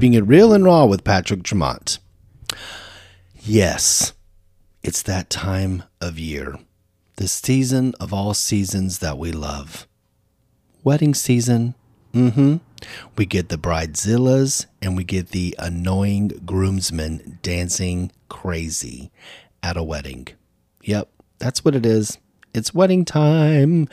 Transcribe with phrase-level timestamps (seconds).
[0.00, 1.98] Keeping It Real and Raw with Patrick Tremont.
[3.38, 4.14] Yes,
[4.82, 6.58] it's that time of year,
[7.16, 9.86] the season of all seasons that we love.
[10.82, 11.74] Wedding season.
[12.14, 12.56] Mm hmm.
[13.18, 19.12] We get the bridezillas and we get the annoying groomsmen dancing crazy
[19.62, 20.28] at a wedding.
[20.82, 22.16] Yep, that's what it is.
[22.54, 23.86] It's wedding time.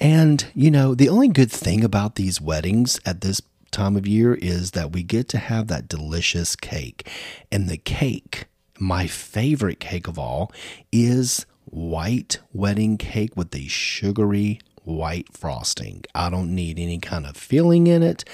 [0.00, 3.40] And, you know, the only good thing about these weddings at this
[3.74, 7.08] time of year is that we get to have that delicious cake.
[7.50, 8.46] And the cake,
[8.78, 10.52] my favorite cake of all,
[10.92, 16.04] is white wedding cake with the sugary white frosting.
[16.14, 18.24] I don't need any kind of filling in it.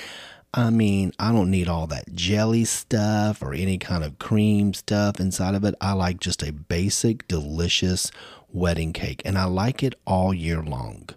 [0.52, 5.20] I mean, I don't need all that jelly stuff or any kind of cream stuff
[5.20, 5.74] inside of it.
[5.80, 8.10] I like just a basic, delicious
[8.52, 11.08] wedding cake, and I like it all year long.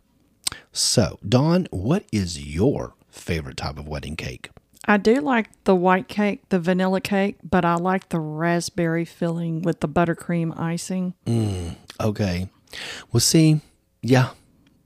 [0.72, 4.50] So, Don, what is your favorite type of wedding cake?
[4.86, 9.61] I do like the white cake, the vanilla cake, but I like the raspberry filling
[9.61, 11.14] with the buttercream icing.
[11.25, 12.50] Mm, okay.
[13.11, 13.61] Well, see,
[14.02, 14.31] yeah,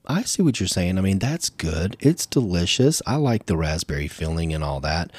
[0.05, 0.97] I see what you're saying.
[0.97, 1.97] I mean, that's good.
[1.99, 3.01] It's delicious.
[3.07, 5.11] I like the raspberry filling and all that.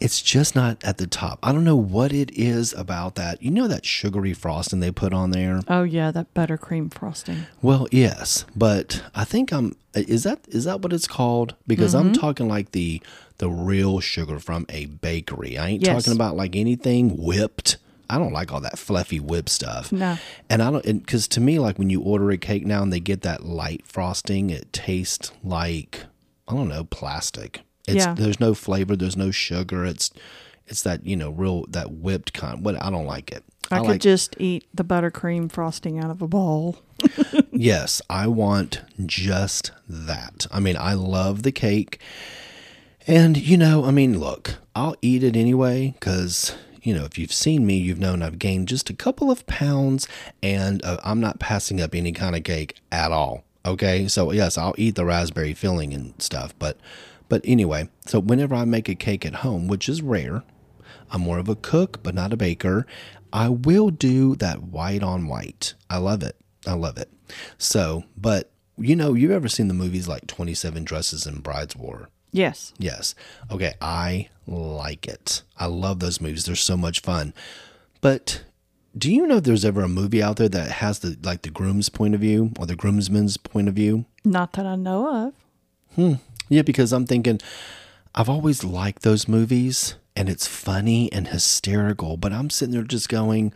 [0.00, 1.38] It's just not at the top.
[1.42, 3.42] I don't know what it is about that.
[3.42, 5.60] You know that sugary frosting they put on there?
[5.68, 7.46] Oh yeah, that buttercream frosting.
[7.60, 11.54] Well, yes, but I think I'm is that is that what it's called?
[11.66, 12.08] Because mm-hmm.
[12.08, 13.02] I'm talking like the
[13.38, 15.58] the real sugar from a bakery.
[15.58, 16.04] I ain't yes.
[16.04, 17.76] talking about like anything whipped.
[18.08, 19.92] I don't like all that fluffy whip stuff.
[19.92, 20.18] No.
[20.48, 22.98] And I don't, because to me, like when you order a cake now and they
[23.00, 26.04] get that light frosting, it tastes like,
[26.48, 27.60] I don't know, plastic.
[27.86, 28.14] It's, yeah.
[28.14, 28.96] There's no flavor.
[28.96, 29.84] There's no sugar.
[29.84, 30.10] It's,
[30.66, 32.64] it's that, you know, real, that whipped kind.
[32.64, 33.44] What I don't like it.
[33.70, 36.78] I, I could like, just eat the buttercream frosting out of a bowl.
[37.52, 40.46] yes, I want just that.
[40.52, 42.00] I mean, I love the cake.
[43.06, 47.32] And, you know, I mean, look, I'll eat it anyway because you know, if you've
[47.32, 50.08] seen me, you've known I've gained just a couple of pounds
[50.42, 53.44] and uh, I'm not passing up any kind of cake at all.
[53.64, 54.08] Okay.
[54.08, 56.54] So, yes, I'll eat the raspberry filling and stuff.
[56.58, 56.78] But,
[57.30, 60.42] but anyway, so whenever I make a cake at home, which is rare,
[61.10, 62.86] I'm more of a cook, but not a baker.
[63.32, 65.74] I will do that white on white.
[65.88, 66.36] I love it.
[66.66, 67.08] I love it.
[67.56, 72.08] So, but you know, you've ever seen the movies like 27 Dresses and Bride Wars?
[72.32, 72.72] Yes.
[72.78, 73.14] Yes.
[73.50, 73.74] Okay.
[73.80, 75.42] I like it.
[75.56, 76.44] I love those movies.
[76.44, 77.32] They're so much fun.
[78.00, 78.42] But
[78.98, 81.50] do you know if there's ever a movie out there that has the like the
[81.50, 84.06] groom's point of view or the groomsman's point of view?
[84.24, 85.34] Not that I know of.
[85.94, 86.14] Hmm.
[86.50, 87.40] Yeah, because I'm thinking
[88.14, 93.08] I've always liked those movies and it's funny and hysterical, but I'm sitting there just
[93.08, 93.54] going,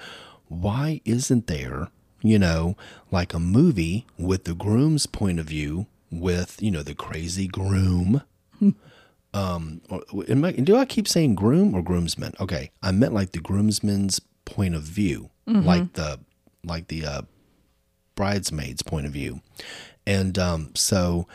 [0.49, 1.89] why isn't there,
[2.23, 2.77] you know,
[3.11, 8.23] like a movie with the groom's point of view with, you know, the crazy groom
[9.35, 12.35] um, I, do I keep saying groom or groomsman?
[12.41, 15.67] Okay, I meant like the groomsman's point of view, mm-hmm.
[15.67, 16.21] like the
[16.65, 17.23] like the uh,
[18.15, 19.41] bridesmaid's point of view,
[20.07, 21.27] and um, so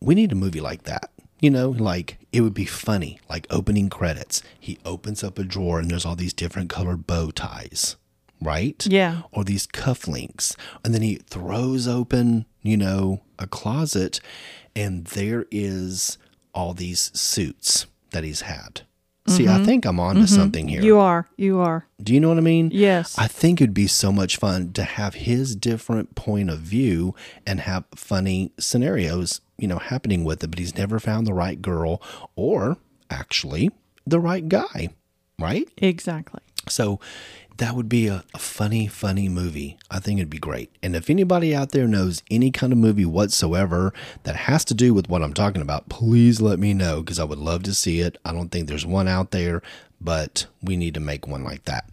[0.00, 1.10] we need a movie like that.
[1.40, 4.42] You know, like it would be funny, like opening credits.
[4.58, 7.96] He opens up a drawer and there's all these different colored bow ties,
[8.40, 8.84] right?
[8.86, 9.22] Yeah.
[9.30, 10.56] Or these cufflinks.
[10.84, 14.20] And then he throws open, you know, a closet
[14.74, 16.18] and there is
[16.54, 18.82] all these suits that he's had.
[19.28, 19.62] See, mm-hmm.
[19.62, 20.34] I think I'm on to mm-hmm.
[20.34, 20.82] something here.
[20.82, 21.26] You are.
[21.36, 21.86] You are.
[22.02, 22.70] Do you know what I mean?
[22.72, 23.18] Yes.
[23.18, 27.14] I think it'd be so much fun to have his different point of view
[27.46, 31.60] and have funny scenarios, you know, happening with it, but he's never found the right
[31.60, 32.02] girl
[32.36, 32.78] or
[33.10, 33.70] actually
[34.06, 34.88] the right guy,
[35.38, 35.68] right?
[35.78, 36.40] Exactly.
[36.68, 37.00] So
[37.58, 39.78] that would be a, a, funny, funny movie.
[39.90, 40.70] I think it'd be great.
[40.82, 43.92] And if anybody out there knows any kind of movie whatsoever
[44.22, 47.24] that has to do with what I'm talking about, please let me know because I
[47.24, 48.16] would love to see it.
[48.24, 49.60] I don't think there's one out there,
[50.00, 51.88] but we need to make one like that.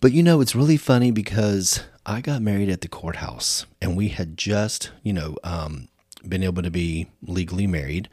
[0.00, 4.08] But you know, it's really funny because I got married at the courthouse and we
[4.08, 5.88] had just, you know, um,
[6.28, 8.08] been able to be legally married.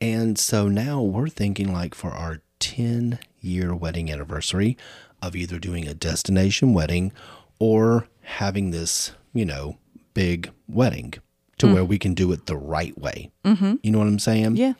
[0.00, 4.76] And so now we're thinking like for our 10 year wedding anniversary,
[5.22, 7.12] of either doing a destination wedding
[7.58, 9.76] or having this, you know,
[10.14, 11.14] big wedding
[11.58, 11.74] to mm.
[11.74, 13.30] where we can do it the right way.
[13.44, 13.74] Mm-hmm.
[13.82, 14.56] You know what I'm saying?
[14.56, 14.74] Yeah.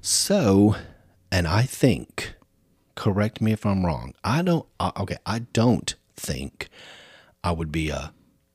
[0.00, 0.76] So,
[1.30, 2.34] and I think,
[2.94, 4.14] correct me if I'm wrong.
[4.22, 4.66] I don't.
[4.78, 6.68] Uh, okay, I don't think
[7.42, 8.12] I would be a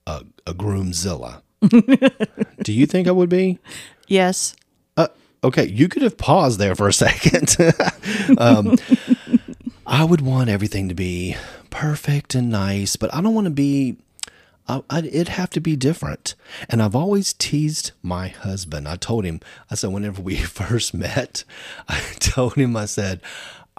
[0.07, 1.41] a, a groomzilla.
[2.63, 3.59] do you think I would be?
[4.07, 4.55] Yes.
[5.43, 7.55] Okay, you could have paused there for a second.
[8.37, 8.75] um,
[9.85, 11.35] I would want everything to be
[11.69, 13.97] perfect and nice, but I don't want to be.
[14.67, 16.35] I, I, it'd have to be different.
[16.69, 18.87] And I've always teased my husband.
[18.87, 19.39] I told him,
[19.71, 21.43] I said, whenever we first met,
[21.87, 23.21] I told him, I said,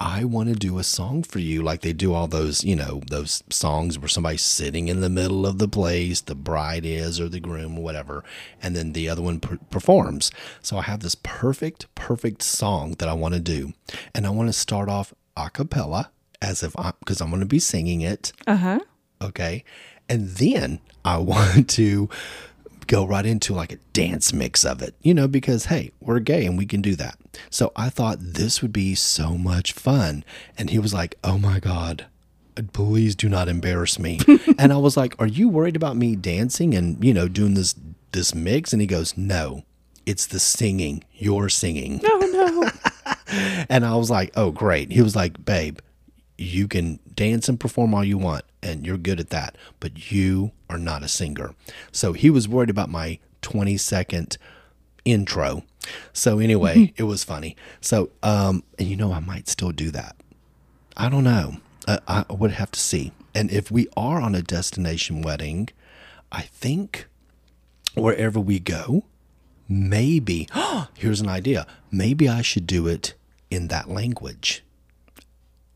[0.01, 3.01] I want to do a song for you, like they do all those, you know,
[3.07, 7.27] those songs where somebody's sitting in the middle of the place, the bride is, or
[7.27, 8.23] the groom, or whatever,
[8.63, 10.31] and then the other one per- performs.
[10.61, 13.73] So I have this perfect, perfect song that I want to do.
[14.15, 16.11] And I want to start off a cappella
[16.41, 18.31] as if I'm, because I'm going to be singing it.
[18.47, 18.79] Uh huh.
[19.21, 19.65] Okay.
[20.07, 22.09] And then I want to
[22.89, 26.45] go right into like a dance mix of it, you know, because hey, we're gay
[26.45, 27.17] and we can do that.
[27.51, 30.25] So I thought this would be so much fun.
[30.57, 32.07] And he was like, oh my God,
[32.73, 34.19] please do not embarrass me.
[34.57, 37.75] and I was like, are you worried about me dancing and, you know, doing this,
[38.11, 38.73] this mix?
[38.73, 39.63] And he goes, no,
[40.07, 41.03] it's the singing.
[41.13, 42.01] You're singing.
[42.03, 42.71] Oh no.
[43.69, 44.91] And I was like, oh, great.
[44.91, 45.77] He was like, babe,
[46.39, 50.51] you can dance and perform all you want, and you're good at that, but you
[50.69, 51.53] are not a singer.
[51.91, 54.37] So he was worried about my 20 second
[55.05, 55.63] intro.
[56.13, 57.55] So anyway, it was funny.
[57.81, 60.15] So, um, and you know, I might still do that.
[60.95, 61.57] I don't know.
[61.87, 63.11] I, I would have to see.
[63.33, 65.69] And if we are on a destination wedding,
[66.31, 67.07] I think
[67.95, 69.05] wherever we go,
[69.67, 70.47] maybe,
[70.95, 71.65] here's an idea.
[71.91, 73.13] Maybe I should do it
[73.49, 74.63] in that language.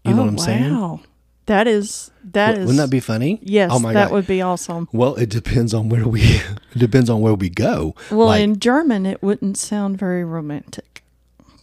[0.04, 0.74] You know Oh, what I'm saying?
[0.74, 1.00] Wow.
[1.46, 2.60] That is that is.
[2.68, 3.40] Wouldn't that be funny?
[3.42, 4.14] Yes, Oh my that god.
[4.14, 4.88] would be awesome.
[4.94, 6.22] well, it depends on where we.
[6.76, 7.94] It depends on where we go.
[8.10, 11.04] Well, like, in German, it wouldn't sound very romantic.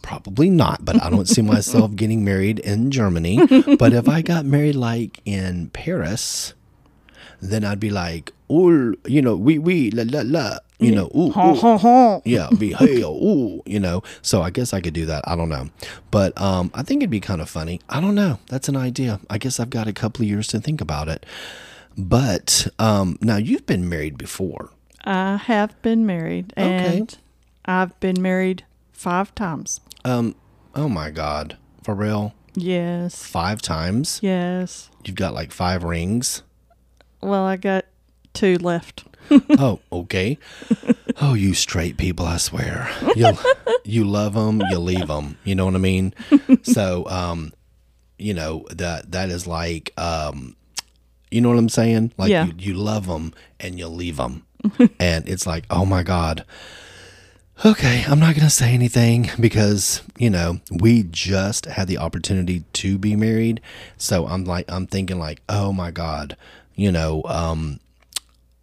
[0.01, 3.45] probably not, but I don't see myself getting married in Germany.
[3.77, 6.53] But if I got married like in Paris,
[7.41, 11.27] then I'd be like, oh, you know, we we la la la, you know, ooh,
[11.27, 11.31] ooh.
[11.31, 12.21] ha ha.
[12.25, 14.03] yeah, be hey, oh, ooh, you know.
[14.21, 15.23] So I guess I could do that.
[15.27, 15.69] I don't know,
[16.09, 17.79] but um, I think it'd be kind of funny.
[17.89, 18.39] I don't know.
[18.47, 19.19] That's an idea.
[19.29, 21.25] I guess I've got a couple of years to think about it.
[21.97, 24.69] But um, now you've been married before.
[25.03, 26.97] I have been married, Okay.
[26.99, 27.17] and
[27.65, 29.81] I've been married five times.
[30.05, 30.35] Um,
[30.75, 33.23] oh my God, for real, Yes.
[33.23, 34.19] five times.
[34.21, 34.89] Yes.
[35.05, 36.43] You've got like five rings.
[37.21, 37.85] Well, I got
[38.33, 39.03] two left.
[39.59, 40.37] oh, okay.
[41.21, 42.89] Oh, you straight people, I swear.
[43.15, 43.33] You
[43.83, 45.37] you love them, you leave them.
[45.43, 46.13] You know what I mean?
[46.63, 47.53] So, um,
[48.17, 50.55] you know that that is like, um,
[51.29, 52.13] you know what I'm saying?
[52.17, 52.45] Like Yeah.
[52.45, 54.45] you, you love them and you leave them,
[54.99, 56.45] and it's like, oh my god.
[57.63, 62.63] Okay, I'm not going to say anything because, you know, we just had the opportunity
[62.73, 63.61] to be married.
[63.97, 66.35] So I'm like, I'm thinking, like, oh my God,
[66.75, 67.79] you know, um,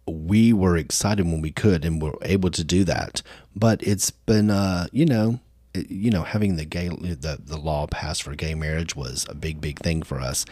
[0.09, 3.21] we were excited when we could and were able to do that.
[3.55, 5.39] But it's been, uh, you know,
[5.73, 9.61] you know, having the gay the the law passed for gay marriage was a big
[9.61, 10.45] big thing for us,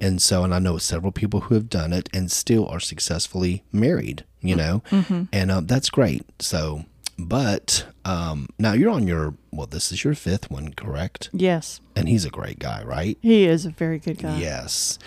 [0.00, 3.62] and so and I know several people who have done it and still are successfully
[3.72, 4.24] married.
[4.40, 4.82] You know,
[5.32, 6.24] and um, that's great.
[6.40, 6.84] So,
[7.18, 11.30] but um, now you're on your well, this is your fifth one, correct?
[11.32, 11.80] Yes.
[11.96, 13.16] And he's a great guy, right?
[13.22, 14.38] He is a very good guy.
[14.38, 14.98] Yes.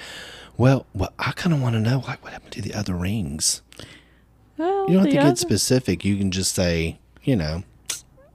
[0.57, 3.61] Well, well, I kind of want to know like what happened to the other rings.
[4.57, 6.03] Well, You don't have to other- get specific.
[6.05, 7.63] You can just say, you know,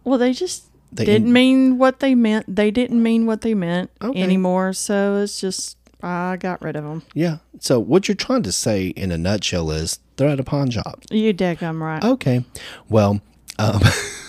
[0.04, 2.54] Well, they just They- didn't mean what they meant.
[2.54, 4.20] They didn't mean what they meant Okay.
[4.20, 4.72] anymore.
[4.72, 7.02] So it's just I got rid of them.
[7.14, 7.36] yeah.
[7.60, 11.04] So what you're trying to say in a nutshell is they're at a pawn shop.
[11.12, 12.02] You daggum right.
[12.02, 12.44] Okay.
[12.88, 13.20] Well,
[13.60, 13.80] um,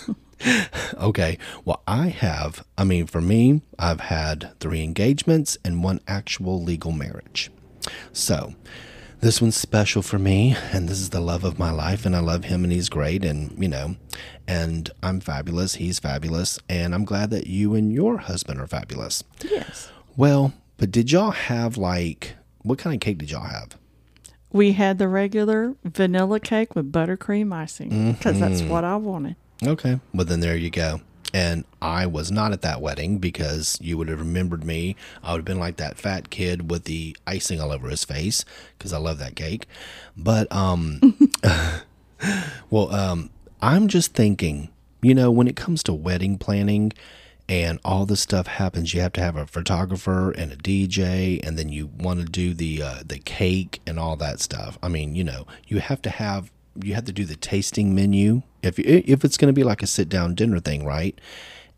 [0.99, 1.37] okay.
[1.65, 6.91] Well, I have, I mean, for me, I've had three engagements and one actual legal
[6.91, 7.49] marriage.
[8.11, 8.53] So
[9.23, 12.19] this one's special for me, and this is the love of my life, and I
[12.19, 13.95] love him, and he's great, and, you know,
[14.47, 15.75] and I'm fabulous.
[15.75, 19.23] He's fabulous, and I'm glad that you and your husband are fabulous.
[19.41, 19.89] Yes.
[20.17, 23.77] Well, but did y'all have like, what kind of cake did y'all have?
[24.51, 28.69] We had the regular vanilla cake with buttercream icing because that's Mm-hmm.
[28.69, 29.35] what I wanted.
[29.65, 29.99] Okay.
[30.13, 30.99] Well, then there you go.
[31.33, 34.95] And I was not at that wedding because you would have remembered me.
[35.23, 38.45] I would have been like that fat kid with the icing all over his face
[38.77, 39.65] because I love that cake.
[40.15, 41.17] But, um,
[42.69, 44.69] well, um, I'm just thinking,
[45.01, 46.93] you know, when it comes to wedding planning
[47.49, 51.57] and all this stuff happens, you have to have a photographer and a DJ, and
[51.57, 54.77] then you want to do the uh, the cake and all that stuff.
[54.81, 58.43] I mean, you know, you have to have you have to do the tasting menu
[58.63, 61.19] if you, if it's going to be like a sit down dinner thing, right?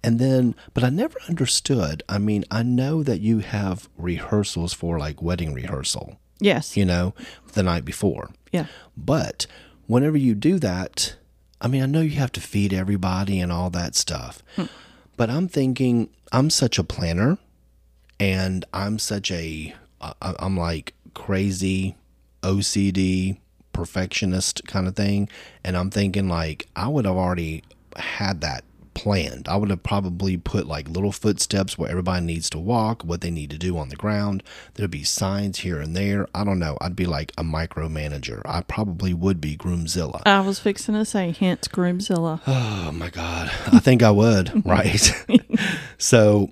[0.03, 2.03] And then, but I never understood.
[2.07, 6.77] I mean, I know that you have rehearsals for like wedding rehearsal, Yes.
[6.77, 7.13] you know,
[7.53, 8.29] the night before.
[8.51, 8.67] Yeah.
[8.95, 9.47] But
[9.87, 11.15] whenever you do that,
[11.59, 14.43] I mean, I know you have to feed everybody and all that stuff.
[14.55, 14.65] Hmm.
[15.17, 17.39] But I'm thinking, I'm such a planner
[18.19, 21.95] and I'm such a, I- I'm like crazy
[22.43, 23.37] OCD
[23.75, 25.29] perfectionist kind of thing.
[25.63, 27.63] And I'm thinking, like, I would have already
[27.97, 28.63] had that
[28.93, 29.47] planned.
[29.49, 33.29] I would have probably put like little footsteps where everybody needs to walk, what they
[33.29, 34.41] need to do on the ground.
[34.75, 36.27] There'd be signs here and there.
[36.33, 36.77] I don't know.
[36.79, 38.41] I'd be like a micromanager.
[38.45, 40.21] I probably would be Groomzilla.
[40.25, 42.41] I was fixing to say, hence Groomzilla.
[42.87, 43.51] Oh my God.
[43.67, 45.11] I think I would, right?
[45.97, 46.51] so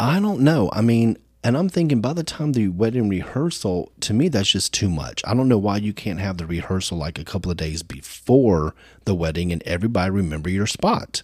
[0.00, 0.70] I don't know.
[0.72, 4.74] I mean, and I'm thinking by the time the wedding rehearsal, to me, that's just
[4.74, 5.22] too much.
[5.24, 8.74] I don't know why you can't have the rehearsal like a couple of days before
[9.04, 11.22] the wedding and everybody remember your spot.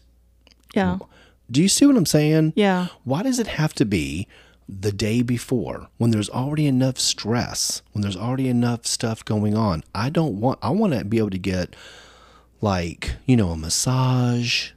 [0.76, 0.98] Yeah.
[1.50, 2.52] Do you see what I'm saying?
[2.54, 2.86] Yeah.
[3.02, 4.28] Why does it have to be
[4.68, 9.82] the day before when there's already enough stress, when there's already enough stuff going on?
[9.92, 11.74] I don't want, I want to be able to get
[12.60, 14.70] like, you know, a massage.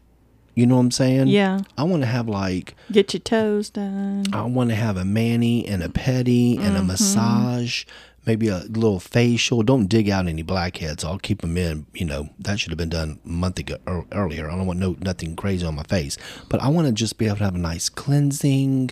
[0.56, 1.28] You know what I'm saying?
[1.28, 1.62] Yeah.
[1.78, 4.24] I want to have like, Get your toes done.
[4.34, 6.88] I want to have a mani and a pedi and a mm-hmm.
[6.88, 7.84] massage,
[8.26, 9.64] maybe a little facial.
[9.64, 11.04] Don't dig out any blackheads.
[11.04, 11.86] I'll keep them in.
[11.94, 14.50] You know that should have been done a month ago or earlier.
[14.50, 16.18] I don't want no nothing crazy on my face,
[16.50, 18.92] but I want to just be able to have a nice cleansing,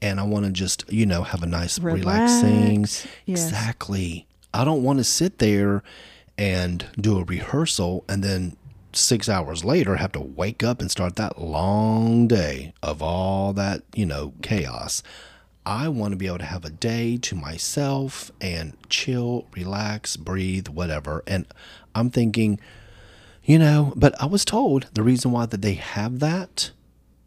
[0.00, 2.82] and I want to just you know have a nice relaxing.
[2.82, 3.06] Yes.
[3.26, 4.26] Exactly.
[4.54, 5.82] I don't want to sit there
[6.40, 8.56] and do a rehearsal and then
[8.92, 13.82] six hours later have to wake up and start that long day of all that,
[13.94, 15.02] you know, chaos.
[15.64, 20.68] I want to be able to have a day to myself and chill, relax, breathe,
[20.68, 21.22] whatever.
[21.26, 21.46] And
[21.94, 22.58] I'm thinking,
[23.44, 26.70] you know, but I was told the reason why that they have that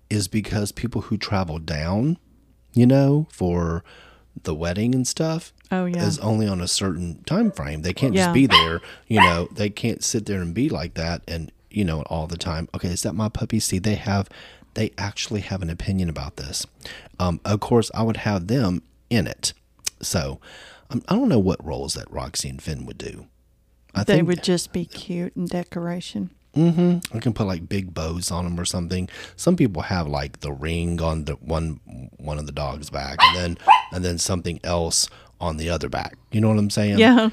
[0.09, 2.17] is because people who travel down,
[2.73, 3.83] you know, for
[4.41, 6.05] the wedding and stuff Oh, yeah.
[6.05, 7.81] is only on a certain time frame.
[7.83, 8.25] They can't Yeah.
[8.25, 11.85] just be there, you know, they can't sit there and be like that and, you
[11.85, 12.67] know, all the time.
[12.75, 13.59] Okay, is that my puppy?
[13.59, 14.29] See, they have
[14.75, 16.65] they actually have an opinion about this.
[17.19, 19.53] Um, of course, I would have them in it.
[20.01, 20.39] So,
[20.89, 23.27] um, I don't know what roles that Roxy and Finn would do.
[23.93, 26.31] I think they think would just be cute and decoration.
[26.55, 29.09] I can put like big bows on them or something.
[29.35, 31.79] Some people have like the ring on the one
[32.17, 33.57] one of the dog's back, and then
[33.91, 36.17] and then something else on the other back.
[36.31, 36.99] You know what I'm saying?
[36.99, 37.29] Yeah.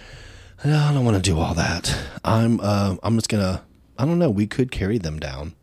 [0.64, 1.96] I don't want to do all that.
[2.24, 3.62] I'm uh, I'm just gonna.
[3.98, 4.30] I don't know.
[4.30, 5.54] We could carry them down.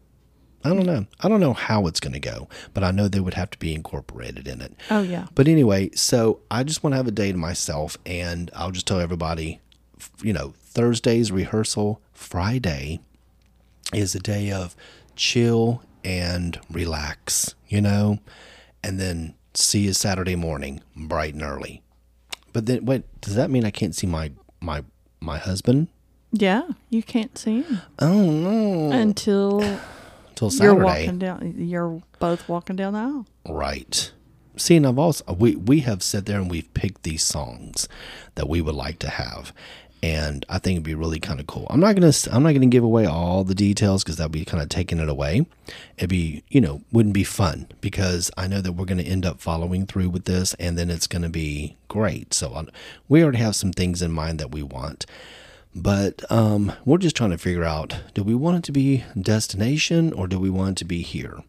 [0.64, 1.06] I don't know.
[1.20, 3.74] I don't know how it's gonna go, but I know they would have to be
[3.74, 4.74] incorporated in it.
[4.90, 5.28] Oh, yeah.
[5.34, 8.88] But anyway, so I just want to have a day to myself, and I'll just
[8.88, 9.62] tell everybody,
[10.22, 13.00] you know, Thursday's rehearsal, Friday
[13.94, 14.76] is a day of
[15.16, 18.20] chill and relax, you know,
[18.84, 21.82] and then see you Saturday morning, bright and early.
[22.54, 24.84] But then, wait, does that mean I can't see my my
[25.20, 25.88] my husband?
[26.32, 26.64] Yeah.
[26.90, 29.62] You can't see him Oh no, until
[30.30, 31.56] until Saturday, you're walking down.
[31.58, 33.26] You're both walking down the aisle.
[33.48, 34.12] Right.
[34.58, 37.88] See, and I've also we we have sat there and we've picked these songs
[38.36, 39.54] that we would like to have,
[40.04, 41.68] and I think it'd be really kind of cool.
[41.70, 44.62] I'm not gonna I'm not gonna give away all the details because that'd be kind
[44.62, 45.46] of taking it away.
[45.98, 49.40] It'd be you know wouldn't be fun because I know that we're gonna end up
[49.40, 52.34] following through with this, and then it's gonna be great.
[52.34, 52.70] So um,
[53.08, 55.06] we already have some things in mind that we want.
[55.76, 60.14] But um, we're just trying to figure out: do we want it to be destination
[60.14, 61.44] or do we want it to be here?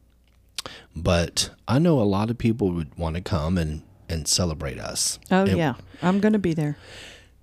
[0.94, 5.18] but I know a lot of people would want to come and and celebrate us.
[5.30, 5.74] Oh, And yeah.
[6.02, 6.76] I'm going to be there.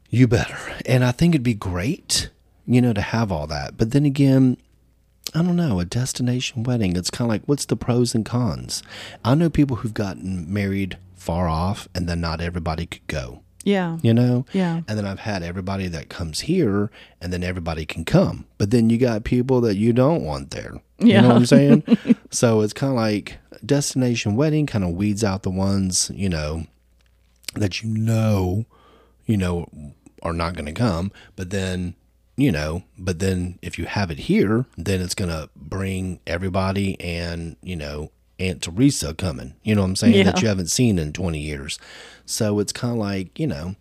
[0.10, 0.58] You better.
[0.86, 2.30] And I think it'd be great,
[2.66, 3.78] you know, to have all that.
[3.78, 4.58] But then again,
[5.34, 8.84] I don't know, a destination wedding, it's kind of like what's the pros and cons?
[9.24, 13.98] I know people who've gotten married far off and then not everybody could go, Yeah.
[14.04, 14.46] you know?
[14.54, 14.82] Yeah.
[14.88, 18.46] And then I've had everybody that comes here and then everybody can come.
[18.58, 20.76] But then you got people that you don't want there.
[21.00, 21.84] You know what I'm saying?
[22.32, 26.68] so it's kind of like destination wedding kind of weeds out the ones, you know,
[27.56, 28.66] that you know,
[29.26, 29.68] you know,
[30.22, 31.12] are not going to come.
[31.36, 31.96] But then,
[32.38, 37.00] you know, but then if you have it here, then it's going to bring everybody
[37.00, 41.00] and, you know, Aunt Teresa coming, you know what I'm saying, that you haven't seen
[41.00, 41.80] in 20 years.
[42.26, 43.76] So it's kind of like, you know,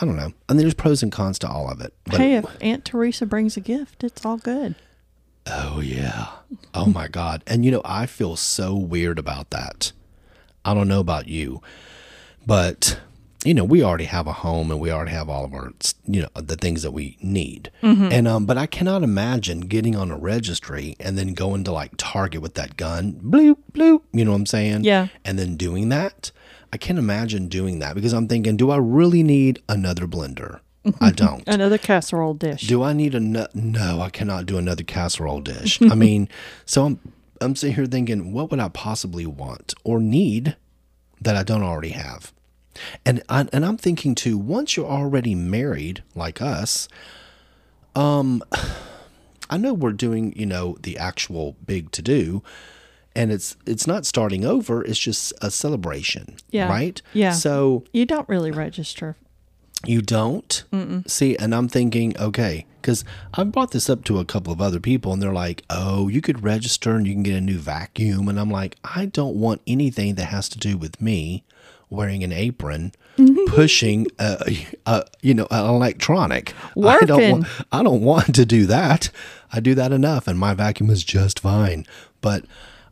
[0.00, 0.32] I don't know.
[0.48, 1.92] And there's pros and cons to all of it.
[2.04, 4.76] But hey, if Aunt Teresa brings a gift, it's all good.
[5.46, 6.28] Oh yeah.
[6.74, 7.44] Oh my god.
[7.46, 9.92] And you know, I feel so weird about that.
[10.64, 11.62] I don't know about you,
[12.46, 12.98] but
[13.46, 15.72] you know, we already have a home and we already have all of our,
[16.06, 17.70] you know, the things that we need.
[17.82, 21.92] And um, but I cannot imagine getting on a registry and then going to like
[21.96, 24.02] Target with that gun, bloop bloop.
[24.12, 24.84] You know what I'm saying?
[24.84, 25.08] Yeah.
[25.24, 26.32] And then doing that.
[26.72, 30.60] I can't imagine doing that because I'm thinking, do I really need another blender?
[31.00, 31.46] I don't.
[31.46, 32.66] Another casserole dish.
[32.66, 33.46] Do I need a no?
[33.54, 35.80] No, I cannot do another casserole dish.
[35.90, 36.28] I mean,
[36.64, 37.00] so I'm
[37.40, 40.56] I'm sitting here thinking, what would I possibly want or need
[41.20, 42.32] that I don't already have?
[43.04, 44.36] And I, and I'm thinking too.
[44.38, 46.88] Once you're already married, like us,
[47.94, 48.42] um,
[49.50, 52.42] I know we're doing, you know, the actual big to do,
[53.14, 54.82] and it's it's not starting over.
[54.84, 56.68] It's just a celebration, Yeah.
[56.68, 57.00] right?
[57.12, 57.32] Yeah.
[57.32, 59.16] So You don't really register.
[59.84, 60.64] you don't
[61.06, 63.04] see, and I'm thinking, okay, because
[63.34, 66.20] I brought this up to a couple of other people, and they're like, "Oh, you
[66.20, 69.60] could register and you can get a new vacuum," and I'm like, I don't want
[69.66, 71.44] anything that has to do with me
[71.90, 73.54] wearing an apron, mm-hmm.
[73.54, 76.54] pushing, a, a, you know, an electronic.
[76.82, 77.46] I don't want.
[77.72, 79.10] I don't want to do that.
[79.52, 81.86] I do that enough, and my vacuum is just fine.
[82.20, 82.44] But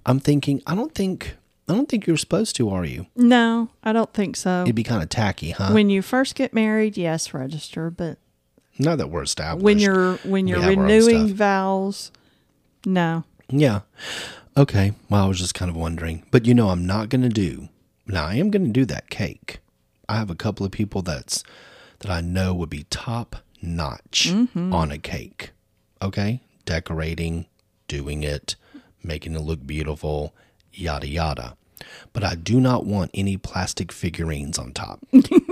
[0.07, 1.37] I'm thinking, I don't think,
[1.69, 3.07] I don't think you're supposed to, are you?
[3.17, 4.63] No, I don't think so.
[4.63, 5.73] It'd be kind of tacky, huh?
[5.73, 7.91] when you first get married, yes, register.
[7.91, 8.19] But
[8.79, 9.65] Not that we're established.
[9.65, 12.13] when you're when you're have our own renewing vows,
[12.87, 13.25] no.
[13.49, 13.81] Yeah.
[14.57, 14.93] Okay.
[15.11, 16.25] Well, I was just kind of wondering.
[16.31, 17.69] But you know, I'm not going to do.
[18.07, 19.59] Now, I am going to do that cake.
[20.09, 21.43] I have a couple of people that's
[22.01, 24.73] that I know would be top notch mm-hmm.
[24.75, 25.53] on a cake.
[26.03, 26.41] Okay?
[26.65, 27.47] Decorating,
[27.89, 28.57] doing it,
[29.03, 30.35] making it look beautiful,
[30.73, 31.57] yada yada.
[32.13, 35.01] But I do not want any plastic figurines on top.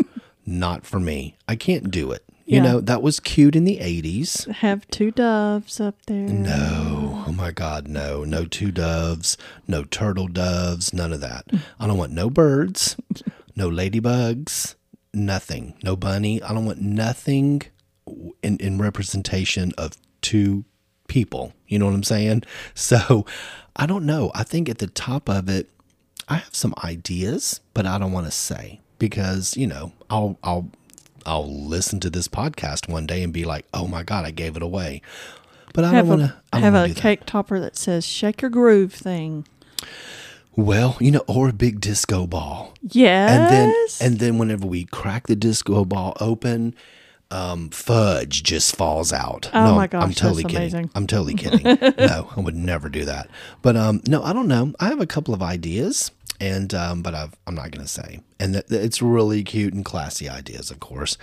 [0.46, 1.36] not for me.
[1.48, 2.24] I can't do it.
[2.52, 2.62] You Yeah.
[2.72, 4.46] know, that was cute in the 80s.
[4.56, 6.26] Have two doves up there.
[6.28, 7.24] No.
[7.26, 8.24] Oh my God, no.
[8.24, 11.46] No two doves, no turtle doves, none of that.
[11.80, 12.96] I don't want no birds,
[13.56, 14.74] no ladybugs,
[15.14, 15.74] nothing.
[15.82, 16.42] No bunny.
[16.42, 17.62] I don't want nothing
[18.42, 20.64] in, in representation of two
[21.08, 21.52] people.
[21.68, 22.42] You know what I'm saying?
[22.74, 23.24] So
[23.76, 24.30] I don't know.
[24.34, 25.68] I think at the top of it,
[26.28, 30.68] I have some ideas, but I don't want to say because, you know, I'll, I'll,
[31.26, 34.56] I'll listen to this podcast one day and be like, "Oh my god, I gave
[34.56, 35.02] it away."
[35.74, 36.58] But I Have don't want to.
[36.58, 37.00] Have a do that.
[37.00, 39.46] cake topper that says "Shake Your Groove" thing.
[40.54, 43.30] Well, you know, or a big disco ball, Yes.
[43.30, 43.74] and then
[44.10, 46.74] and then whenever we crack the disco ball open,
[47.30, 49.48] um, fudge just falls out.
[49.54, 50.56] Oh no, my gosh, I'm that's totally kidding.
[50.58, 50.90] amazing.
[50.94, 51.62] I'm totally kidding.
[51.64, 53.30] no, I would never do that.
[53.62, 54.74] But um, no, I don't know.
[54.78, 56.10] I have a couple of ideas,
[56.42, 58.20] and um, but I've, I'm not going to say.
[58.40, 61.16] And th- it's really cute and classy ideas, of course.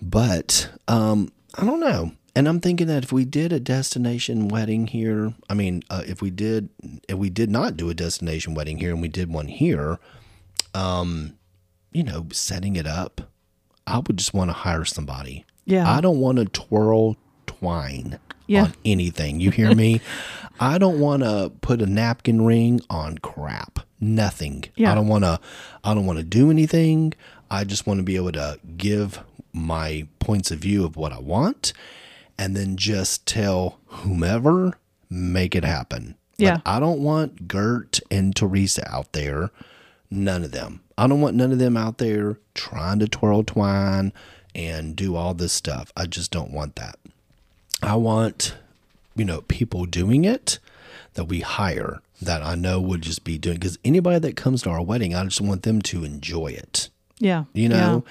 [0.00, 2.12] But um, I don't know.
[2.34, 6.20] And I'm thinking that if we did a destination wedding here, I mean, uh, if
[6.20, 6.68] we did,
[7.08, 9.98] if we did not do a destination wedding here, and we did one here,
[10.74, 11.34] um,
[11.92, 13.22] you know, setting it up,
[13.86, 15.44] I would just want to hire somebody.
[15.64, 15.90] Yeah.
[15.90, 17.16] I don't want to twirl
[17.46, 18.64] twine Yeah.
[18.64, 19.40] on anything.
[19.40, 20.00] You hear me?
[20.60, 23.80] I don't want to put a napkin ring on crap.
[24.00, 24.64] Nothing.
[24.76, 24.92] Yeah.
[24.92, 25.40] I don't want to.
[25.84, 27.14] I don't want to do anything.
[27.50, 29.20] I just want to be able to give
[29.52, 31.72] my points of view of what I want,
[32.36, 34.78] and then just tell whomever
[35.08, 36.16] make it happen.
[36.36, 36.58] Yeah.
[36.66, 39.50] I don't want Gert and Teresa out there.
[40.10, 40.80] None of them.
[40.98, 44.12] I don't want none of them out there trying to twirl twine
[44.54, 45.92] and do all this stuff.
[45.96, 46.98] I just don't want that.
[47.82, 48.54] I want,
[49.14, 50.58] you know, people doing it
[51.14, 54.70] that we hire that I know would just be doing because anybody that comes to
[54.70, 56.88] our wedding, I just want them to enjoy it.
[57.18, 57.44] yeah.
[57.52, 58.04] You know?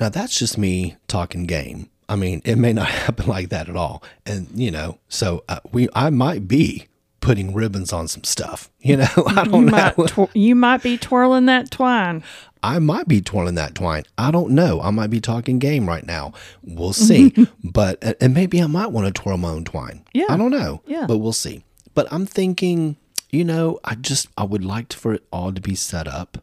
[0.00, 1.88] Now that's just me talking game.
[2.08, 4.02] I mean, it may not happen like that at all.
[4.26, 6.88] And, you know, so uh, we I might be
[7.20, 8.70] putting ribbons on some stuff.
[8.80, 10.06] You know, I don't might know.
[10.06, 12.24] tw- you might be twirling that twine.
[12.64, 14.04] I might be twirling that twine.
[14.18, 14.80] I don't know.
[14.80, 16.32] I might be talking game right now.
[16.62, 17.32] We'll see.
[17.64, 20.04] but and maybe I might want to twirl my own twine.
[20.12, 20.26] Yeah.
[20.28, 20.82] I don't know.
[20.86, 21.06] Yeah.
[21.06, 21.64] But we'll see.
[21.94, 22.96] But I'm thinking,
[23.32, 26.38] you know, I just I would like for it all to be set up.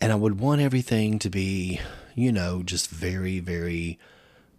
[0.00, 1.80] And I would want everything to be,
[2.14, 3.98] you know, just very, very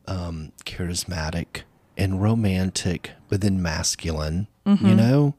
[0.05, 1.61] um charismatic
[1.97, 5.33] and romantic, but then masculine, you know?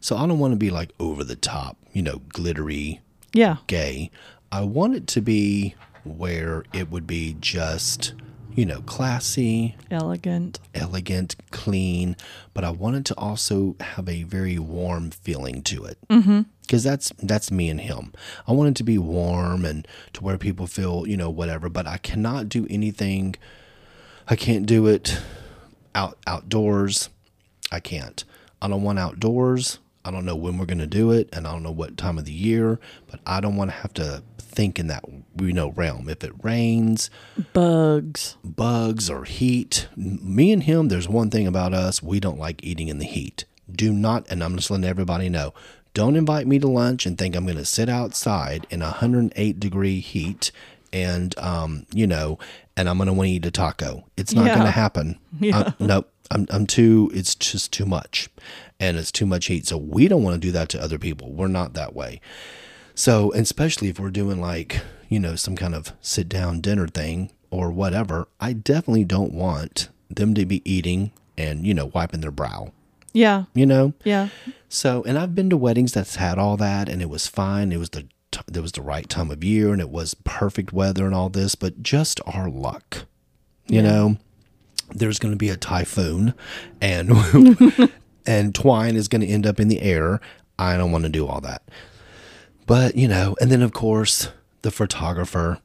[0.00, 3.00] So I don't want to be like over the top, you know, glittery,
[3.32, 3.56] Yeah.
[3.66, 4.10] gay.
[4.52, 8.12] I want it to be where it would be just,
[8.54, 10.60] you know, classy, Elegant.
[10.74, 12.16] elegant, clean,
[12.52, 15.98] but I wanted to also have a very warm feeling to it.
[16.08, 16.42] Mm-hmm.
[16.62, 18.12] Because that's that's me and him.
[18.48, 21.68] I want it to be warm and to where people feel, you know, whatever.
[21.68, 23.34] But I cannot do anything.
[24.28, 25.20] I can't do it
[25.94, 27.10] out outdoors.
[27.70, 28.24] I can't.
[28.62, 29.78] I don't want outdoors.
[30.06, 32.18] I don't know when we're going to do it, and I don't know what time
[32.18, 32.78] of the year.
[33.10, 34.22] But I don't want to have to
[34.54, 35.04] think in that
[35.40, 36.08] you know realm.
[36.08, 37.10] If it rains,
[37.52, 38.36] Bugs.
[38.44, 39.88] bugs or heat.
[39.96, 43.44] Me and him, there's one thing about us, we don't like eating in the heat.
[43.70, 45.54] Do not, and I'm just letting everybody know,
[45.94, 50.00] don't invite me to lunch and think I'm going to sit outside in 108 degree
[50.00, 50.50] heat
[50.92, 52.38] and, um, you know,
[52.76, 54.04] and I'm going to want to eat a taco.
[54.16, 54.54] It's not Yeah.
[54.54, 55.18] going to happen.
[55.52, 56.10] Uh, nope.
[56.30, 58.28] I'm, I'm too, it's just too much
[58.80, 59.66] and it's too much heat.
[59.66, 61.32] So we don't want to do that to other people.
[61.32, 62.20] We're not that way.
[62.94, 67.30] So, especially if we're doing like, you know, some kind of sit down dinner thing
[67.50, 72.30] or whatever, I definitely don't want them to be eating and, you know, wiping their
[72.30, 72.72] brow,
[73.12, 73.44] Yeah.
[73.54, 73.94] you know?
[74.04, 74.28] Yeah.
[74.68, 77.72] So, and I've been to weddings that's had all that, and it was fine.
[77.72, 80.72] It was the t- there was the right time of year, and it was perfect
[80.72, 81.54] weather and all this.
[81.56, 83.06] But just our luck,
[83.66, 84.16] you know,
[84.94, 86.34] there's going to be a typhoon,
[86.80, 87.10] and
[88.26, 90.20] and twine is going to end up in the air.
[90.58, 91.62] I don't want to do all that.
[92.66, 94.30] But you know, and then of course
[94.62, 95.60] the photographer,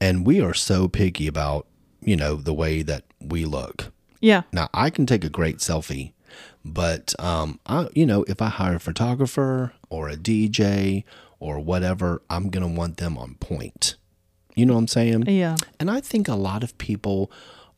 [0.00, 1.66] and we are so picky about
[2.00, 3.92] you know the way that we look.
[4.20, 4.42] Yeah.
[4.52, 6.12] Now I can take a great selfie,
[6.64, 11.04] but um, I you know if I hire a photographer or a DJ
[11.40, 13.96] or whatever, I'm gonna want them on point.
[14.54, 15.24] You know what I'm saying?
[15.26, 15.56] Yeah.
[15.80, 17.32] And I think a lot of people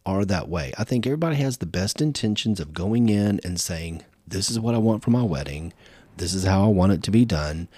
[0.05, 0.73] are that way.
[0.77, 4.75] I think everybody has the best intentions of going in and saying, "This is what
[4.75, 5.73] I want for my wedding.
[6.17, 7.69] This is how I want it to be done."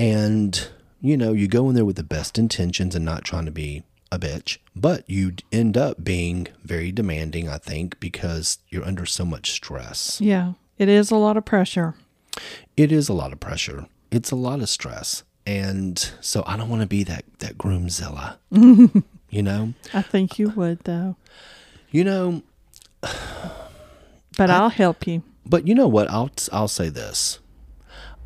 [0.00, 0.68] And
[1.00, 3.82] you know, you go in there with the best intentions and not trying to be
[4.12, 9.24] a bitch, but you end up being very demanding, I think, because you're under so
[9.24, 10.20] much stress.
[10.20, 10.54] Yeah.
[10.78, 11.94] It is a lot of pressure.
[12.76, 13.86] It is a lot of pressure.
[14.10, 15.22] It's a lot of stress.
[15.46, 18.36] And so I don't want to be that that groomzilla.
[19.30, 19.74] you know?
[19.92, 21.16] I think you would though.
[21.90, 22.42] You know,
[24.36, 25.22] But I, will help you.
[25.44, 26.08] But you know what?
[26.10, 27.39] I'll I'll say this.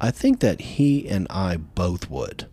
[0.01, 2.47] I think that he and I both would.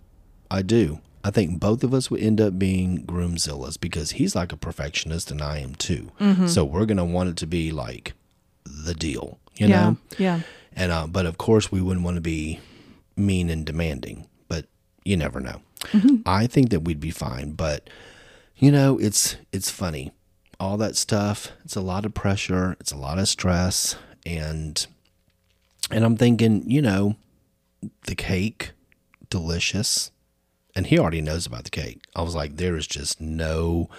[0.50, 1.00] I do.
[1.24, 5.30] I think both of us would end up being groomzillas because he's like a perfectionist
[5.32, 6.12] and I am too.
[6.48, 8.14] So we're gonna want it to be like
[8.66, 9.82] the deal, you yeah.
[9.82, 9.98] know.
[10.18, 10.40] Yeah.
[10.74, 12.60] And uh, but of course we wouldn't want to be
[13.16, 14.28] mean and demanding.
[14.48, 14.66] But
[15.04, 15.62] you never know.
[16.26, 17.52] I think that we'd be fine.
[17.52, 17.90] But
[18.56, 20.12] you know, it's it's funny.
[20.60, 21.52] All that stuff.
[21.66, 22.78] It's a lot of pressure.
[22.80, 23.96] It's a lot of stress.
[24.26, 24.86] And
[25.90, 27.16] and I'm thinking, you know,
[28.06, 28.72] the cake,
[29.30, 30.12] delicious.
[30.76, 32.02] And he already knows about the cake.
[32.16, 33.90] I was like, there is just no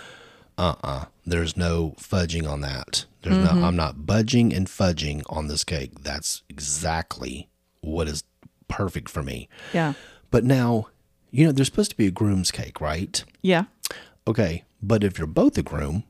[0.59, 3.07] uh uh There's no fudging on that.
[3.23, 6.01] There's no I'm not budging and fudging on this cake.
[6.03, 7.49] That's exactly
[7.81, 8.25] what is
[8.69, 9.49] perfect for me.
[9.73, 9.93] Yeah.
[10.31, 10.89] But now,
[11.31, 13.23] you know, there's supposed to be a groom's cake, right?
[13.43, 13.65] Yeah.
[14.27, 16.05] Okay, but if you're both a groom,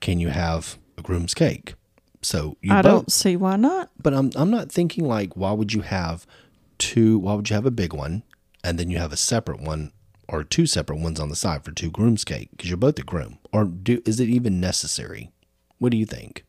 [0.00, 1.74] can you have a groom's cake?
[2.22, 3.90] So you I both don't see why not.
[4.02, 6.26] but I'm I'm not thinking like why would you have
[6.78, 8.22] two why would you have a big one
[8.62, 9.92] and then you have a separate one
[10.28, 13.02] or two separate ones on the side for two groom's cake because you're both a
[13.02, 15.30] groom or do is it even necessary?
[15.78, 16.44] What do you think?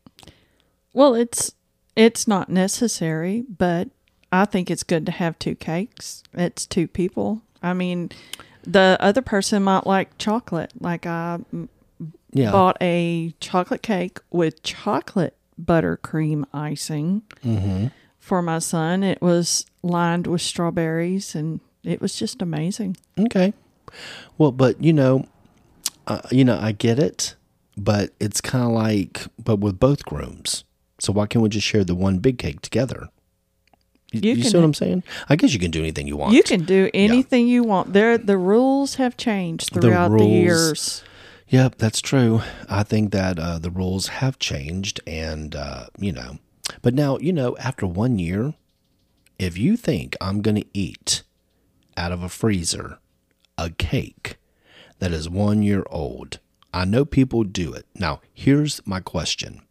[0.92, 1.52] Well, it's
[1.94, 3.88] it's not necessary, but
[4.32, 6.22] I think it's good to have two cakes.
[6.34, 7.42] It's two people.
[7.62, 8.10] I mean,
[8.62, 10.72] the other person might like chocolate.
[10.80, 11.38] Like I
[12.32, 12.52] Yeah.
[12.52, 17.86] bought a chocolate cake with chocolate buttercream icing mm-hmm.
[18.26, 19.04] For my son.
[19.04, 22.96] It was lined with strawberries, and it was just amazing.
[23.18, 23.54] Okay.
[24.36, 25.26] Well, but you know,
[26.08, 27.36] uh, you know, I get it,
[27.76, 30.64] but it's kind of like, but with both grooms.
[30.98, 33.08] So why can't we just share the one big cake together?
[34.12, 35.04] You, You you can- see what I'm saying?
[35.28, 36.32] I guess you can do anything you want.
[36.34, 37.92] You can do anything you want.
[37.92, 41.04] There, the rules have changed throughout the, rules- years.
[41.48, 42.40] Yep, that's true.
[42.68, 46.38] I think that uh, the rules have changed, and uh, you know,
[46.82, 48.54] but now you know, after one year,
[49.38, 51.22] if you think I'm going to eat
[51.96, 52.98] out of a freezer
[53.58, 54.36] a cake
[54.98, 56.38] that is one year old,
[56.72, 57.86] I know people do it.
[57.94, 59.62] Now, here's my question: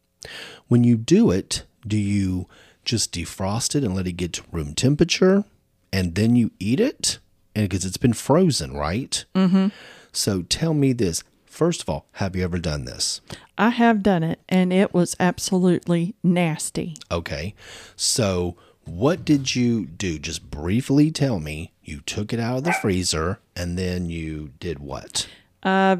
[0.68, 2.48] When you do it, do you
[2.84, 5.44] just defrost it and let it get to room temperature,
[5.92, 7.20] and then you eat it?
[7.56, 9.24] And because it's been frozen, right?
[9.34, 9.68] Mm-hmm.
[10.12, 11.24] So tell me this.
[11.56, 13.22] First of all, have you ever done this?
[13.58, 16.96] I have done it, and it was absolutely nasty.
[17.10, 17.56] Okay.
[17.96, 20.20] So what did you do?
[20.20, 21.72] Just briefly tell me.
[21.82, 25.28] You took it out of the freezer and then you did what?
[25.64, 25.98] I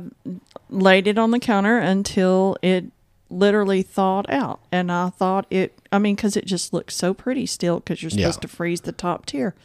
[0.70, 2.86] laid it on the counter until it
[3.30, 5.80] literally thawed out, and I thought it.
[5.90, 8.42] I mean, because it just looked so pretty still, because you're supposed Yeah.
[8.42, 9.56] to freeze the top tier,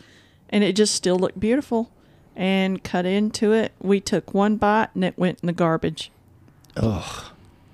[0.50, 1.90] and it just still looked beautiful.
[2.36, 3.72] And cut into it.
[3.80, 6.10] We took one bite, and it went in the garbage.
[6.76, 7.24] Ugh.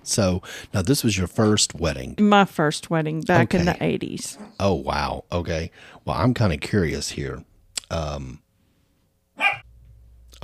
[0.02, 0.40] So
[0.72, 2.14] now this was your first wedding.
[2.18, 4.38] My first wedding back in the eighties.
[4.60, 5.24] Oh wow.
[5.32, 5.70] Okay.
[6.04, 7.44] Well, I'm kind of curious here.
[7.90, 8.40] Um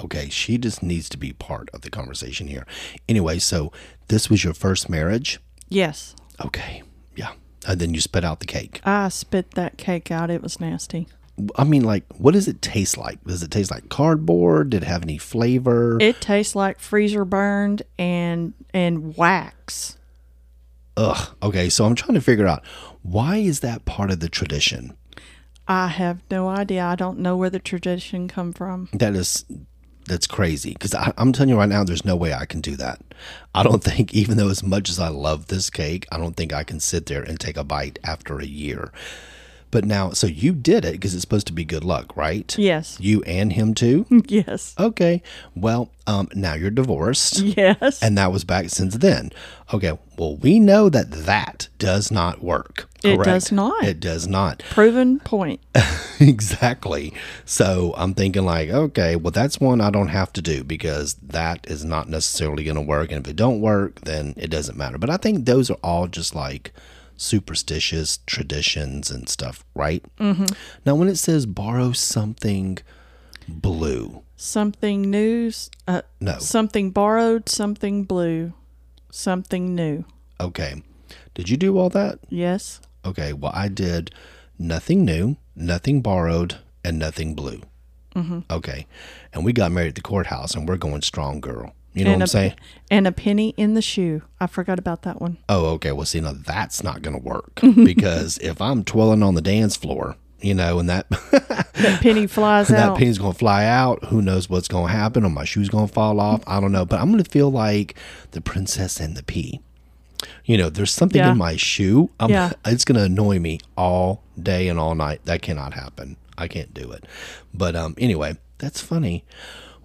[0.03, 2.66] Okay, she just needs to be part of the conversation here.
[3.09, 3.70] Anyway, so
[4.09, 5.38] this was your first marriage?
[5.68, 6.83] Yes, Okay.
[7.14, 7.33] Yeah.
[7.68, 8.81] And then you spit out the cake.
[8.85, 10.29] I spit that cake out.
[10.31, 11.07] It was nasty.
[11.57, 13.23] I mean, like, what does it taste like?
[13.25, 14.71] Does it taste like cardboard?
[14.71, 15.99] Did it have any flavor?
[16.01, 19.97] It tastes like freezer burned and and wax.
[20.97, 21.35] Ugh.
[21.42, 22.64] Okay, so I'm trying to figure out
[23.03, 24.97] why is that part of the tradition?
[25.66, 26.85] I have no idea.
[26.85, 28.88] I don't know where the tradition come from.
[28.92, 29.45] That is
[30.07, 33.01] that's crazy because I'm telling you right now, there's no way I can do that.
[33.55, 36.53] I don't think, even though as much as I love this cake, I don't think
[36.53, 38.92] I can sit there and take a bite after a year.
[39.73, 42.55] But now, so you did it because it's supposed to be good luck, right?
[42.59, 42.99] Yes.
[43.01, 44.07] You and him too?
[44.29, 44.75] Yes.
[44.79, 45.23] Okay.
[45.55, 47.41] Well, um, now you're divorced.
[47.41, 48.03] Yes.
[48.03, 49.31] And that was back since then.
[49.73, 49.99] Okay.
[50.17, 52.89] Well, we know that that does not work.
[53.03, 53.85] It does not.
[53.85, 54.63] It does not.
[54.71, 55.61] Proven point.
[56.21, 57.15] exactly.
[57.45, 61.67] So I'm thinking, like, okay, well, that's one I don't have to do because that
[61.69, 63.11] is not necessarily going to work.
[63.11, 64.99] And if it don't work, then it doesn't matter.
[64.99, 66.73] But I think those are all just like
[67.23, 70.05] superstitious traditions and stuff, right?
[70.19, 70.47] Mm-hmm.
[70.85, 72.79] Now, when it says borrow something
[73.49, 75.53] blue, Something new.
[75.87, 76.39] Uh, No.
[76.41, 77.49] Something borrowed.
[77.49, 78.55] Something blue.
[79.11, 80.05] Something new.
[80.41, 80.83] okay.
[81.35, 82.19] Did you do all that?
[82.29, 82.81] Yes.
[83.05, 83.33] Okay.
[83.33, 84.11] Well, I did
[84.59, 87.63] nothing new, nothing borrowed, and nothing blue.
[88.17, 88.41] Mm-hmm.
[88.51, 88.87] Okay.
[89.33, 91.75] And we got married at the courthouse and we're going strong, girl.
[91.94, 92.55] You know and what I'm a, saying?
[92.90, 94.22] And a penny in the shoe.
[94.40, 95.38] I forgot about that one.
[95.48, 95.92] Oh, okay.
[95.92, 99.76] Well, see, now that's not going to work because if I'm twirling on the dance
[99.76, 101.09] floor, you know, and that
[101.74, 102.76] That penny flies out.
[102.94, 105.68] that penny's going to fly out, who knows what's going to happen, or my shoe's
[105.68, 106.42] going to fall off.
[106.46, 107.94] I don't know, but I'm going to feel like
[108.33, 109.61] the princess and the pea.
[110.44, 111.33] You know, there's something Yeah.
[111.33, 112.11] in my shoe.
[112.20, 112.52] I'm, Yeah.
[112.64, 115.20] It's going to annoy me all day and all night.
[115.24, 116.16] That cannot happen.
[116.38, 117.05] I can't do it.
[117.52, 119.24] But um, anyway, that's funny.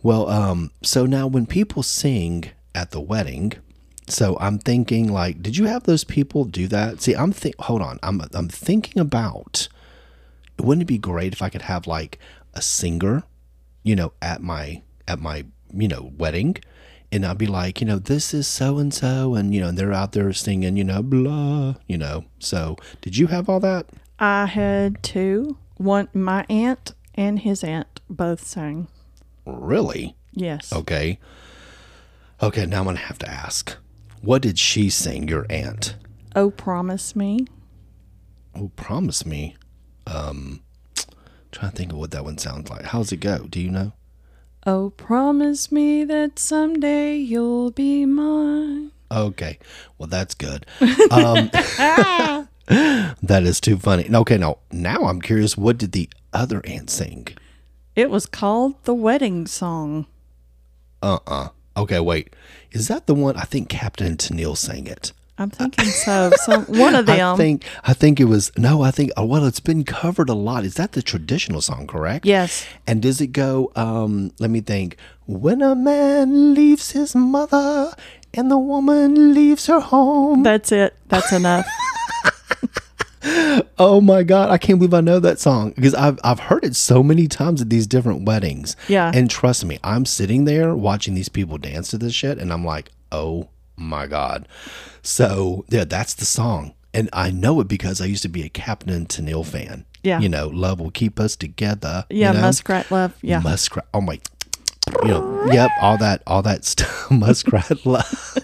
[0.07, 3.51] Well, um, so now when people sing at the wedding,
[4.07, 7.01] so I'm thinking like, did you have those people do that?
[7.01, 7.55] See, I'm think.
[7.59, 9.67] Hold on, I'm I'm thinking about.
[10.57, 12.19] Wouldn't it be great if I could have like
[12.53, 13.23] a singer,
[13.83, 15.43] you know, at my at my
[15.73, 16.55] you know wedding,
[17.11, 19.77] and I'd be like, you know, this is so and so, and you know, and
[19.77, 22.23] they're out there singing, you know, blah, you know.
[22.39, 23.87] So, did you have all that?
[24.19, 25.57] I had two.
[25.75, 28.87] One, my aunt and his aunt both sang.
[29.47, 30.15] Really?
[30.33, 30.73] Yes.
[30.73, 31.19] Okay.
[32.41, 33.75] Okay, now I'm gonna have to ask.
[34.21, 35.95] What did she sing, your aunt?
[36.35, 37.47] Oh, promise me.
[38.53, 39.55] Oh, promise me.
[40.05, 40.61] Um,
[41.51, 42.83] trying to think of what that one sounds like.
[42.85, 43.45] How's it go?
[43.49, 43.93] Do you know?
[44.65, 48.91] Oh, promise me that someday you'll be mine.
[49.09, 49.57] Okay,
[49.97, 50.65] well that's good.
[51.09, 51.49] Um,
[52.67, 54.09] that is too funny.
[54.13, 55.57] Okay, now now I'm curious.
[55.57, 57.29] What did the other aunt sing?
[57.97, 60.05] It was called the wedding song.
[61.01, 62.35] Uh uh Okay, wait.
[62.71, 63.35] Is that the one?
[63.37, 65.13] I think Captain Tennille sang it.
[65.39, 66.31] I'm thinking so.
[66.35, 67.33] Some one of them.
[67.33, 68.83] I think I think it was no.
[68.83, 70.63] I think oh, well, it's been covered a lot.
[70.63, 71.87] Is that the traditional song?
[71.87, 72.23] Correct.
[72.23, 72.67] yes.
[72.85, 73.71] And does it go?
[73.75, 74.97] Um, let me think.
[75.25, 77.93] When a man leaves his mother
[78.33, 80.43] and the woman leaves her home.
[80.43, 80.95] That's it.
[81.07, 81.67] That's enough.
[83.79, 86.75] oh my God, I can't believe I know that song because I've I've heard it
[86.75, 88.75] so many times at these different weddings.
[88.87, 89.11] Yeah.
[89.13, 92.65] And trust me, I'm sitting there watching these people dance to this shit, and I'm
[92.65, 94.47] like, oh my God.
[95.01, 96.73] So yeah, that's the song.
[96.93, 99.85] And I know it because I used to be a Captain Tennille fan.
[100.03, 100.19] Yeah.
[100.19, 102.05] You know, love will keep us together.
[102.09, 102.41] Yeah, you know?
[102.41, 103.15] muskrat love.
[103.21, 103.39] Yeah.
[103.39, 103.85] Muskrat.
[103.93, 104.19] Oh my.
[105.03, 107.11] You know, yep, all that, all that stuff.
[107.11, 108.37] Muskrat love.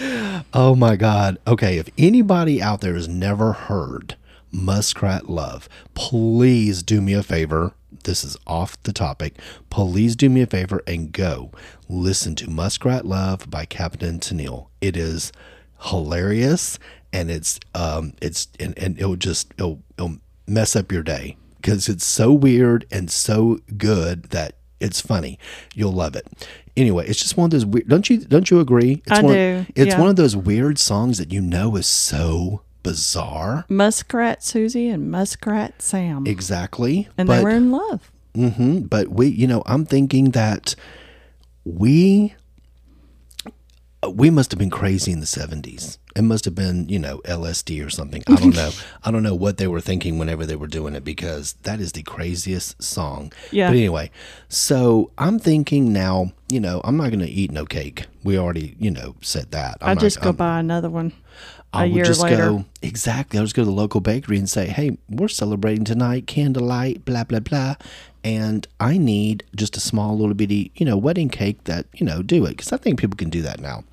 [0.54, 1.38] oh my God.
[1.46, 4.16] Okay, if anybody out there has never heard
[4.52, 7.72] Muskrat Love, please do me a favor.
[8.04, 9.38] This is off the topic.
[9.68, 11.50] Please do me a favor and go
[11.88, 14.68] listen to Muskrat Love by Captain Tennille.
[14.80, 15.32] It is
[15.82, 16.78] hilarious
[17.12, 21.88] and it's um it's and, and it'll just it'll, it'll mess up your day because
[21.88, 25.38] it's so weird and so good that it's funny.
[25.74, 26.26] You'll love it.
[26.76, 27.88] Anyway, it's just one of those weird.
[27.88, 28.18] Don't you?
[28.18, 29.02] Don't you agree?
[29.06, 30.00] It's I one, do, It's yeah.
[30.00, 33.64] one of those weird songs that you know is so bizarre.
[33.68, 36.26] Muskrat Susie and Muskrat Sam.
[36.26, 37.08] Exactly.
[37.18, 38.10] and but, they were in love.
[38.34, 40.74] hmm but we, you know, I'm thinking that
[41.64, 42.34] we
[44.08, 45.98] we must have been crazy in the 70s.
[46.16, 48.22] It must have been, you know, LSD or something.
[48.26, 48.70] I don't know.
[49.04, 51.92] I don't know what they were thinking whenever they were doing it because that is
[51.92, 53.30] the craziest song.
[53.52, 53.68] Yeah.
[53.68, 54.10] But anyway,
[54.48, 58.06] so I'm thinking now, you know, I'm not going to eat no cake.
[58.24, 59.76] We already, you know, said that.
[59.82, 61.12] I'm I not- just go I'm- buy another one
[61.72, 62.36] I would just later.
[62.36, 63.38] go exactly.
[63.38, 67.04] I would just go to the local bakery and say, "Hey, we're celebrating tonight, candlelight,
[67.04, 67.76] blah blah blah,
[68.24, 72.22] and I need just a small little bitty, you know, wedding cake that you know
[72.22, 73.84] do it because I think people can do that now."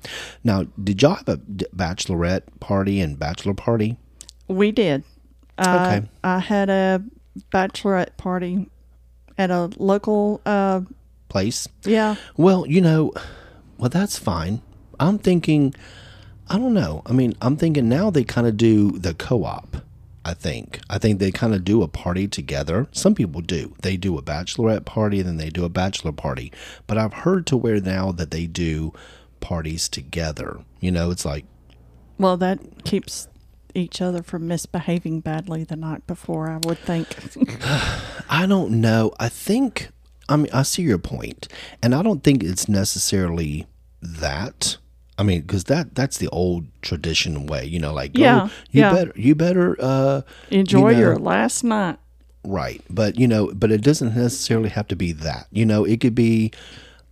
[0.42, 3.96] Now, did y'all have a bachelorette party and bachelor party?
[4.48, 5.04] We did.
[5.56, 6.08] Uh, Okay.
[6.24, 7.02] I had a
[7.52, 8.68] bachelorette party
[9.36, 10.40] at a local.
[10.44, 10.80] Uh,
[11.28, 11.68] Place?
[11.84, 13.12] yeah, Well, you know,
[13.76, 14.62] well that's fine.
[14.98, 15.74] I'm thinking,
[16.48, 17.02] I don't know.
[17.06, 19.78] I mean, I'm thinking now they kind of do the co-op.
[20.24, 20.80] I think.
[20.90, 22.86] I think they kind of do a party together.
[22.92, 23.74] Some people do.
[23.80, 26.52] They do a bachelorette party, and then they do a bachelor party.
[26.86, 28.92] But I've heard to where now that they do
[29.40, 30.60] parties together.
[30.80, 31.46] You know, it's like,
[32.18, 33.28] Well, that keeps
[33.74, 37.08] each other from misbehaving badly the night before, I would think.
[38.28, 39.12] I don't know.
[39.18, 39.88] I think,
[40.28, 41.48] I mean, I see your point,
[41.82, 43.66] and I don't think it's necessarily
[44.02, 44.76] that.
[45.18, 48.80] I mean, because that that's the old tradition way, you know, like Yeah, oh, you
[48.82, 48.92] yeah.
[48.92, 51.98] better you better uh Enjoy You know- your last night.
[52.44, 52.80] Right.
[52.88, 55.48] But, you know, but it doesn't necessarily have to be that.
[55.50, 56.52] You know, it could be,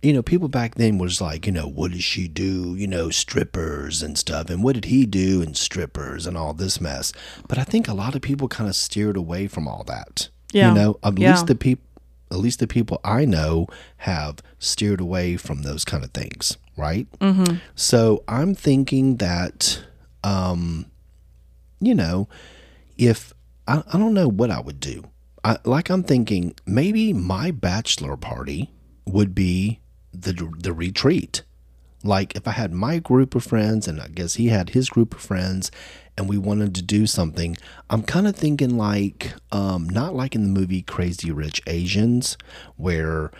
[0.01, 2.75] you know, people back then was like, you know, what did she do?
[2.75, 4.49] You know, strippers and stuff.
[4.49, 5.41] And what did he do?
[5.43, 7.11] And strippers and all this mess.
[7.47, 10.29] But I think a lot of people kind of steered away from all that.
[10.53, 10.69] Yeah.
[10.69, 11.31] You know, at Yeah.
[11.31, 11.83] least the people.
[12.31, 13.67] At least the people I know
[13.97, 17.07] have steered away from those kind of things, right?
[17.19, 17.57] Mm-hmm.
[17.75, 19.83] So I'm thinking that,
[20.23, 20.85] um,
[21.79, 22.29] you know,
[22.97, 23.33] if
[23.67, 25.03] I, I don't know what I would do.
[25.43, 28.71] I, like I'm thinking maybe my bachelor party
[29.05, 29.79] would be
[30.11, 31.43] the the retreat.
[32.03, 35.15] Like if I had my group of friends and I guess he had his group
[35.15, 35.71] of friends
[36.17, 37.57] and we wanted to do something,
[37.89, 42.37] I'm kind of thinking like um not like in the movie Crazy Rich Asians
[42.75, 43.31] where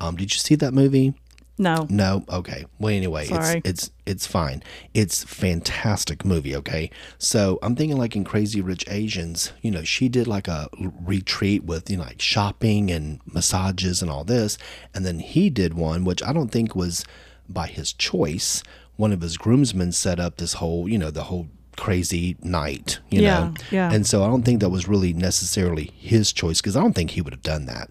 [0.00, 1.14] um did you see that movie?
[1.56, 1.86] No.
[1.88, 2.24] No.
[2.28, 2.64] Okay.
[2.80, 3.62] Well, anyway, Sorry.
[3.64, 4.62] it's it's it's fine.
[4.92, 6.56] It's fantastic movie.
[6.56, 6.90] Okay.
[7.18, 10.68] So I'm thinking like in Crazy Rich Asians, you know, she did like a
[11.04, 14.58] retreat with you know like shopping and massages and all this,
[14.94, 17.04] and then he did one which I don't think was
[17.48, 18.62] by his choice.
[18.96, 23.00] One of his groomsmen set up this whole you know the whole crazy night.
[23.10, 23.54] You Yeah, know.
[23.70, 23.92] yeah.
[23.92, 27.10] And so I don't think that was really necessarily his choice because I don't think
[27.12, 27.90] he would have done that.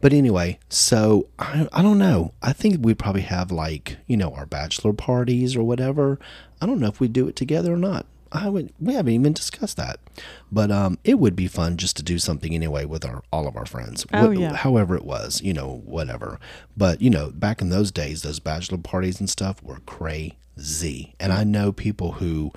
[0.00, 2.32] But anyway, so I, I don't know.
[2.42, 6.18] I think we'd probably have like, you know, our bachelor parties or whatever.
[6.60, 8.06] I don't know if we'd do it together or not.
[8.32, 9.98] I would we haven't even discussed that.
[10.50, 13.56] But um it would be fun just to do something anyway with our all of
[13.56, 14.04] our friends.
[14.12, 14.54] Oh, Wh- yeah.
[14.56, 16.38] However it was, you know, whatever.
[16.76, 21.14] But, you know, back in those days, those bachelor parties and stuff were crazy.
[21.18, 22.52] And I know people who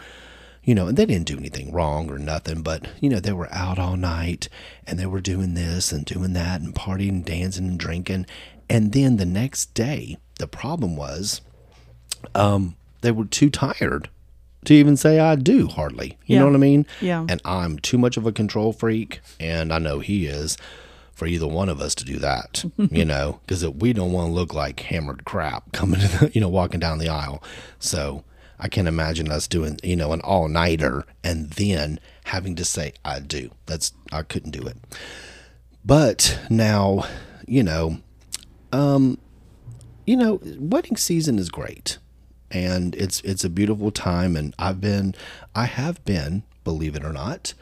[0.69, 3.51] you know, and they didn't do anything wrong or nothing, but you know, they were
[3.51, 4.47] out all night
[4.85, 8.25] and they were doing this and doing that and partying and dancing and drinking.
[8.69, 11.41] And then the next day, the problem was
[12.35, 14.09] um they were too tired
[14.65, 16.17] to even say I do hardly.
[16.25, 16.39] You Yeah.
[16.41, 16.85] know what I mean?
[17.01, 17.25] Yeah.
[17.27, 20.57] And I'm too much of a control freak and I know he is
[21.13, 24.33] for either one of us to do that, you know, because we don't want to
[24.33, 27.41] look like hammered crap coming to the, you know, walking down the aisle.
[27.79, 28.23] So
[28.59, 32.93] I can't imagine us doing, you know, an all nighter and then having to say,
[33.05, 33.51] I do.
[33.65, 34.77] That's, I couldn't do it.
[35.85, 37.05] But now,
[37.47, 37.99] you know,
[38.71, 39.17] um,
[40.05, 41.97] you know, wedding season is great
[42.51, 45.15] and it's it's a beautiful time and I've been
[45.55, 47.53] I have been, believe it or not,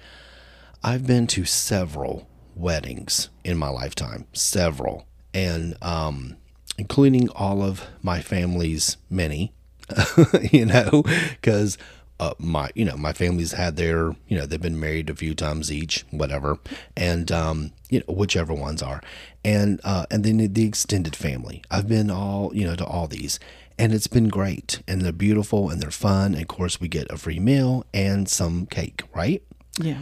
[0.84, 5.06] I've been to several weddings in my lifetime, several.
[5.34, 6.38] And um
[6.78, 9.52] including all of my family's many,
[10.52, 11.04] you know,
[11.41, 11.78] cuz
[12.19, 15.36] uh, my you know my family's had their you know they've been married a few
[15.36, 16.58] times each whatever
[16.95, 19.02] and um you know whichever ones are.
[19.45, 21.62] And uh and then the extended family.
[21.69, 23.39] I've been all you know to all these
[23.78, 27.12] and it's been great and they're beautiful and they're fun and of course we get
[27.12, 29.43] a free meal and some cake right?
[29.80, 30.00] Yeah.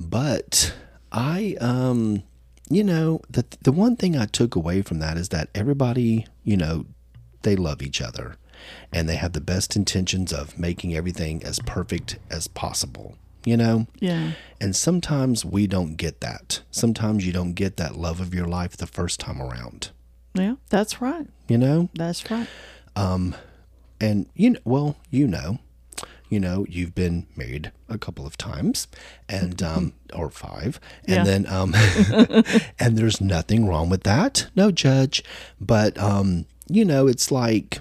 [0.00, 0.72] but
[1.12, 2.22] I, um,
[2.70, 6.56] you know, the the one thing I took away from that is that everybody, you
[6.56, 6.86] know,
[7.42, 8.36] they love each other,
[8.92, 13.16] and they have the best intentions of making everything as perfect as possible.
[13.44, 14.32] You know, Yeah.
[14.60, 16.60] and sometimes we don't get that.
[16.70, 19.90] Sometimes you don't get that love of your life the first time around.
[20.34, 20.56] Yeah.
[20.68, 21.26] That's right.
[21.48, 22.48] You know, That's right.
[22.96, 23.34] Um
[24.00, 25.58] and you know, well, you know,
[26.28, 28.86] you know, you've been married a couple of times,
[29.30, 31.24] and um, or five, and Yeah.
[31.24, 31.74] then um,
[32.78, 35.24] and there's nothing wrong with that, no judge,
[35.60, 37.80] but um, you know, it's like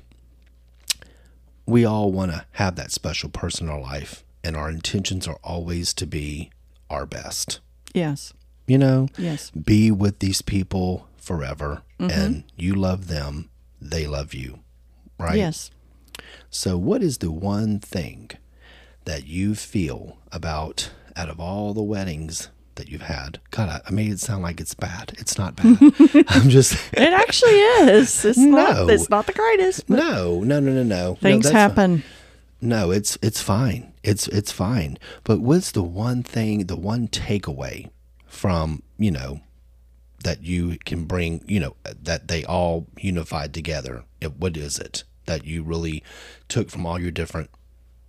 [1.68, 5.38] we all want to have that special person in our life, and our intentions are
[5.44, 6.50] always to be
[6.90, 7.60] our best.
[7.94, 8.34] Yes.
[8.66, 9.52] You know, Yes.
[9.52, 12.10] be with these people forever, mm-hmm.
[12.10, 13.50] and you love them,
[13.82, 14.60] they love you,
[15.20, 15.38] right?
[15.38, 15.70] Yes.
[16.50, 18.32] So, what is the one thing
[19.06, 23.40] that you feel about out of all the weddings that you've had?
[23.52, 25.14] God, I, made it sound like it's bad.
[25.20, 25.78] It's not bad.
[26.30, 28.24] I'm just It actually is.
[28.26, 28.90] It's not.
[28.90, 29.90] It's not the greatest.
[29.90, 31.16] No, no, no, no, no.
[31.16, 32.04] things no, happen.
[32.62, 33.94] No, it's it's fine.
[34.04, 34.98] It's it's fine.
[35.24, 37.90] But what's the one thing, the one takeaway
[38.26, 39.42] from you know
[40.24, 44.04] that you can bring, you know, that they all unified together?
[44.22, 46.04] It- What is it that you really
[46.48, 47.50] took from all your different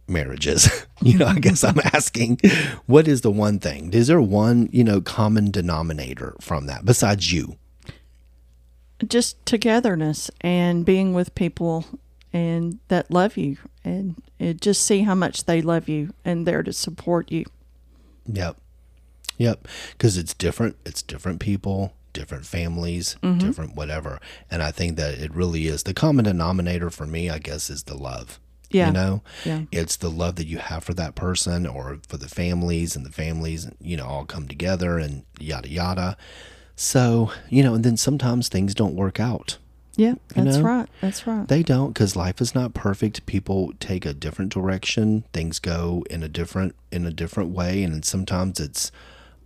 [0.09, 0.87] marriages.
[1.03, 2.41] you know, I guess I'm asking,
[2.87, 3.93] what is the one thing?
[3.93, 7.57] Is there one, you know, common denominator from that besides you?
[9.07, 11.85] Just togetherness and being with people
[12.33, 16.63] and that love you and it just see how much they love you and there
[16.63, 17.45] to support you.
[18.27, 18.57] Yep.
[19.39, 19.69] Yep.
[19.93, 20.77] Because it's different.
[20.85, 23.39] It's different people, different families, mm-hmm.
[23.39, 24.21] different whatever.
[24.51, 27.85] And I think that it really is the common denominator for me, I guess, is
[27.85, 28.39] the love.
[28.71, 28.89] Yeah.
[28.89, 29.63] You know, Yeah.
[29.73, 33.11] it's the love that you have for that person or for the families and the
[33.13, 36.17] families, you know, all come together and yada, yada.
[36.77, 39.59] So, you know, and then sometimes things don't work out.
[39.97, 40.63] Yeah, You that's know?
[40.63, 40.89] right.
[41.01, 41.49] That's right.
[41.49, 43.27] They don't because life is not perfect.
[43.27, 45.25] People take a different direction.
[45.33, 48.93] Things go in a different in a different way, and sometimes it's,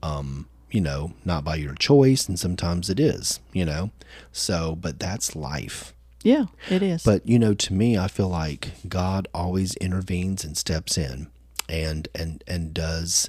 [0.03, 3.41] um, you know, not by your choice, and sometimes it is.
[3.55, 3.93] You know,
[4.31, 5.95] so but that's life.
[6.25, 7.03] Yeah, it is.
[7.03, 11.29] But you know, to me, I feel like God always intervenes and steps in,
[11.69, 13.29] and and and does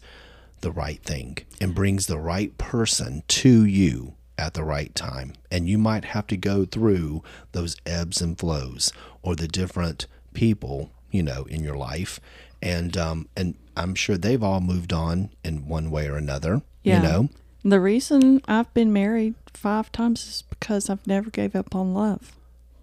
[0.61, 5.33] the right thing and brings the right person to you at the right time.
[5.51, 7.21] And you might have to go through
[7.51, 12.19] those ebbs and flows or the different people, you know, in your life.
[12.61, 16.61] And um and I'm sure they've all moved on in one way or another.
[16.83, 16.97] Yeah.
[16.97, 17.29] You know?
[17.65, 22.33] the reason I've been married five times is because I've never gave up on love.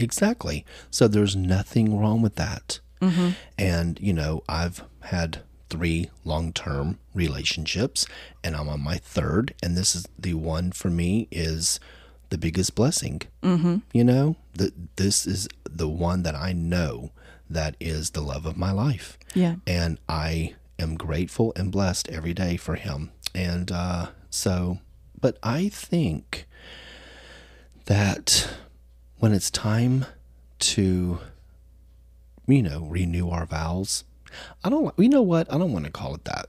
[0.03, 0.65] Exactly.
[0.91, 2.81] So there's nothing wrong with that.
[3.01, 3.31] Mm-hmm.
[3.59, 8.07] And, you know, I've had three long term relationships
[8.43, 9.55] and I'm on my third.
[9.63, 11.81] And this is the one for me is
[12.29, 13.23] the biggest blessing.
[13.43, 13.77] Mm-hmm.
[13.93, 17.11] You know, that this is the one that I know
[17.49, 19.19] that is the love of my life.
[19.35, 19.57] Yeah.
[19.67, 23.11] And I am grateful and blessed every day for him.
[23.35, 24.79] And uh, so,
[25.21, 26.47] but I think
[27.87, 28.49] that
[29.21, 30.07] when it's time
[30.59, 31.19] to,
[32.47, 34.05] you know, renew our vows,
[34.65, 35.53] I don't, you know what?
[35.53, 36.49] I don't want to call it that.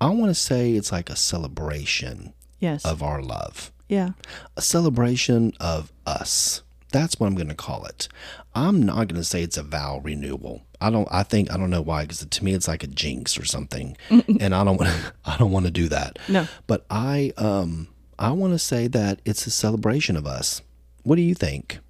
[0.00, 2.84] I want to say it's like a celebration Yes.
[2.84, 4.10] of our love yeah.
[4.56, 6.62] a celebration of us.
[6.92, 8.08] That's what I'm going to call it.
[8.54, 10.62] I'm not going to say it's a vow renewal.
[10.80, 11.08] I don't.
[11.10, 13.96] I think I don't know why because to me it's like a jinx or something,
[14.10, 15.12] and I don't want.
[15.24, 16.18] I don't want to do that.
[16.28, 16.46] No.
[16.68, 17.88] But I um
[18.18, 20.62] I want to say that it's a celebration of us.
[21.02, 21.80] What do you think?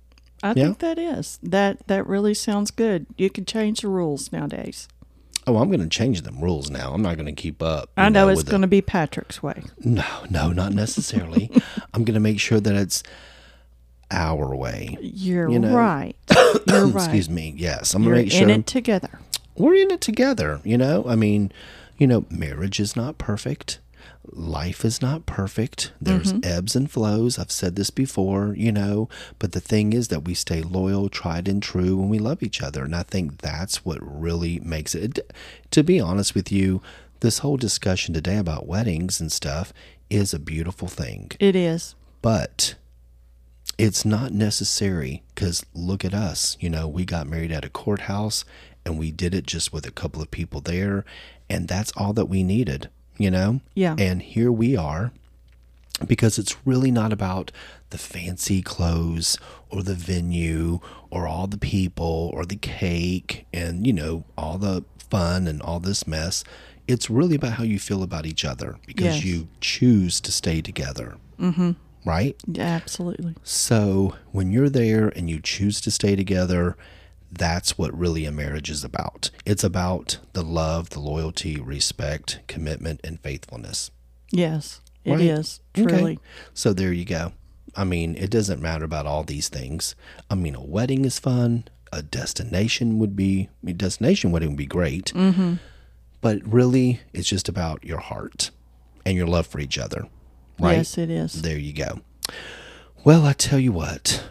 [0.44, 0.64] I Yeah.
[0.66, 1.38] think that is.
[1.42, 3.06] That that really sounds good.
[3.16, 4.86] You can change the rules nowadays.
[5.46, 6.92] Oh, I'm going to change them rules now.
[6.94, 7.90] I'm not going to keep up.
[7.96, 9.62] I know it's going to be Patrick's way.
[9.84, 11.50] No, no, not necessarily.
[11.94, 13.02] I'm going to make sure that it's
[14.10, 14.96] our way.
[15.00, 16.16] You're You know, right.
[16.66, 16.94] You're right.
[17.04, 17.54] Excuse me.
[17.56, 19.18] Yes, I'm going to make sure We're in it together.
[19.56, 20.60] we're in it together.
[20.64, 21.52] You know, I mean,
[21.98, 23.80] you know, marriage is not perfect.
[24.32, 25.92] Life is not perfect.
[26.00, 26.50] There's mm-hmm.
[26.50, 27.38] ebbs and flows.
[27.38, 29.08] I've said this before, you know,
[29.38, 32.62] but the thing is that we stay loyal, tried and true, when we love each
[32.62, 32.84] other.
[32.84, 35.18] And I think that's what really makes it.
[35.70, 36.80] To be honest with you,
[37.20, 39.72] this whole discussion today about weddings and stuff
[40.10, 41.94] is a beautiful thing It is.
[42.20, 42.74] but
[43.78, 48.44] it's not necessary because look at us you know we got married at a courthouse
[48.84, 51.04] and we did it just with a couple of people there
[51.48, 53.94] and that's all that we needed you know Yeah.
[53.98, 55.12] and here we are
[56.06, 57.52] because it's really not about
[57.90, 59.38] the fancy clothes
[59.70, 64.84] or the venue or all the people or the cake and you know all the
[65.10, 66.42] fun and all this mess
[66.88, 69.24] it's really about how you feel about each other because Yes.
[69.24, 71.70] you choose to stay together mm-hmm.
[72.04, 73.34] right Yeah, absolutely.
[73.44, 76.76] so when you're there and you choose to stay together,
[77.38, 79.30] that's what really a marriage is about.
[79.44, 83.90] It's about the love, the loyalty, respect, commitment, and faithfulness.
[84.30, 85.20] Yes, it Right.
[85.20, 85.60] is.
[85.76, 85.88] Okay.
[85.88, 86.18] Truly.
[86.54, 87.32] So there you go.
[87.76, 89.94] I mean, it doesn't matter about all these things.
[90.30, 91.64] I mean, a wedding is fun.
[91.92, 95.06] A destination would be a destination wedding would be great.
[95.14, 95.54] Mm-hmm.
[96.20, 98.50] But really, it's just about your heart
[99.04, 100.08] and your love for each other.
[100.58, 100.76] Right?
[100.78, 101.42] Yes, it is.
[101.42, 102.00] There you go.
[103.04, 104.24] Well, I tell you what.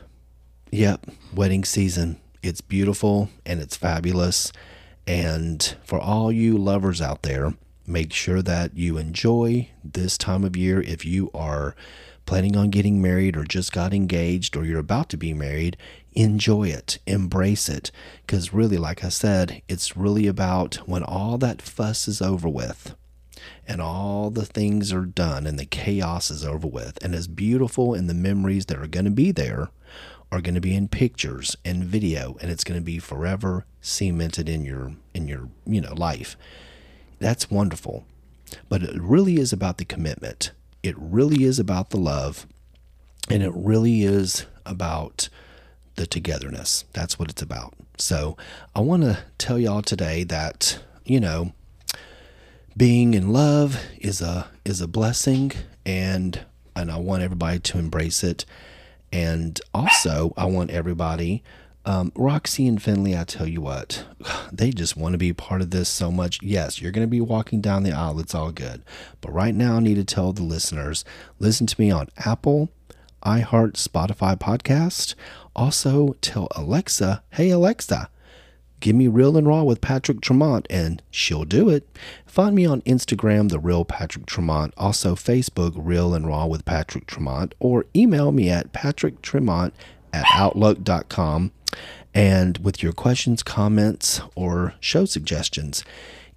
[0.71, 2.19] Yep, wedding season.
[2.43, 4.51] It's beautiful and it's fabulous.
[5.07, 7.53] And for all you lovers out there,
[7.87, 10.81] make sure that you enjoy this time of year.
[10.81, 11.73] If you are
[12.25, 15.77] planning on getting married or just got engaged or you're about to be married,
[16.11, 17.91] enjoy it, embrace it.
[18.25, 22.93] Because really, like I said, it's really about when all that fuss is over with
[23.65, 27.93] and all the things are done and the chaos is over with and as beautiful
[27.93, 29.69] and the memories that are going to be there
[30.33, 34.49] are going to be in pictures and video and it's going to be forever cemented
[34.49, 36.35] in your in your you know life
[37.19, 38.05] that's wonderful
[38.67, 42.45] but it really is about the commitment it really is about the love
[43.29, 45.29] and it really is about
[45.95, 46.85] the togetherness.
[46.93, 47.73] That's what it's about.
[47.97, 48.35] So
[48.75, 51.51] I want to tell y'all today that you know,
[52.75, 55.51] being in love is a is a blessing
[55.85, 58.45] and and I want everybody to embrace it.
[59.13, 61.43] And also, I want everybody
[61.85, 64.05] um, Roxy and Finley, I tell you what,
[64.51, 66.39] they just want to be part of this so much.
[66.41, 68.19] Yes, you're going to be walking down the aisle.
[68.19, 68.83] It's all good.
[69.21, 71.03] But right now, I need to tell the listeners
[71.39, 72.69] listen to me on Apple,
[73.25, 75.15] iHeart, Spotify podcast.
[75.55, 78.09] Also, tell Alexa, hey, Alexa,
[78.83, 81.87] give me Real and Raw with Patrick Tremont, and she'll do it.
[82.25, 84.73] Find me on Instagram, The Real Patrick Tremont.
[84.77, 89.71] Also, Facebook, Real and Raw with Patrick Tremont, or email me at patricktremont
[90.11, 91.53] at outlook.com
[92.13, 95.85] and with your questions, comments, or show suggestions.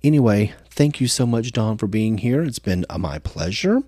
[0.05, 2.43] Anyway, thank you so much, Don, for being here.
[2.43, 3.83] It's been my pleasure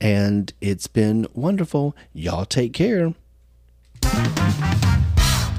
[0.00, 1.96] and it's been wonderful.
[2.14, 3.14] Y'all take care.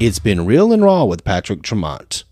[0.03, 2.23] It's been real and raw with Patrick Tremont.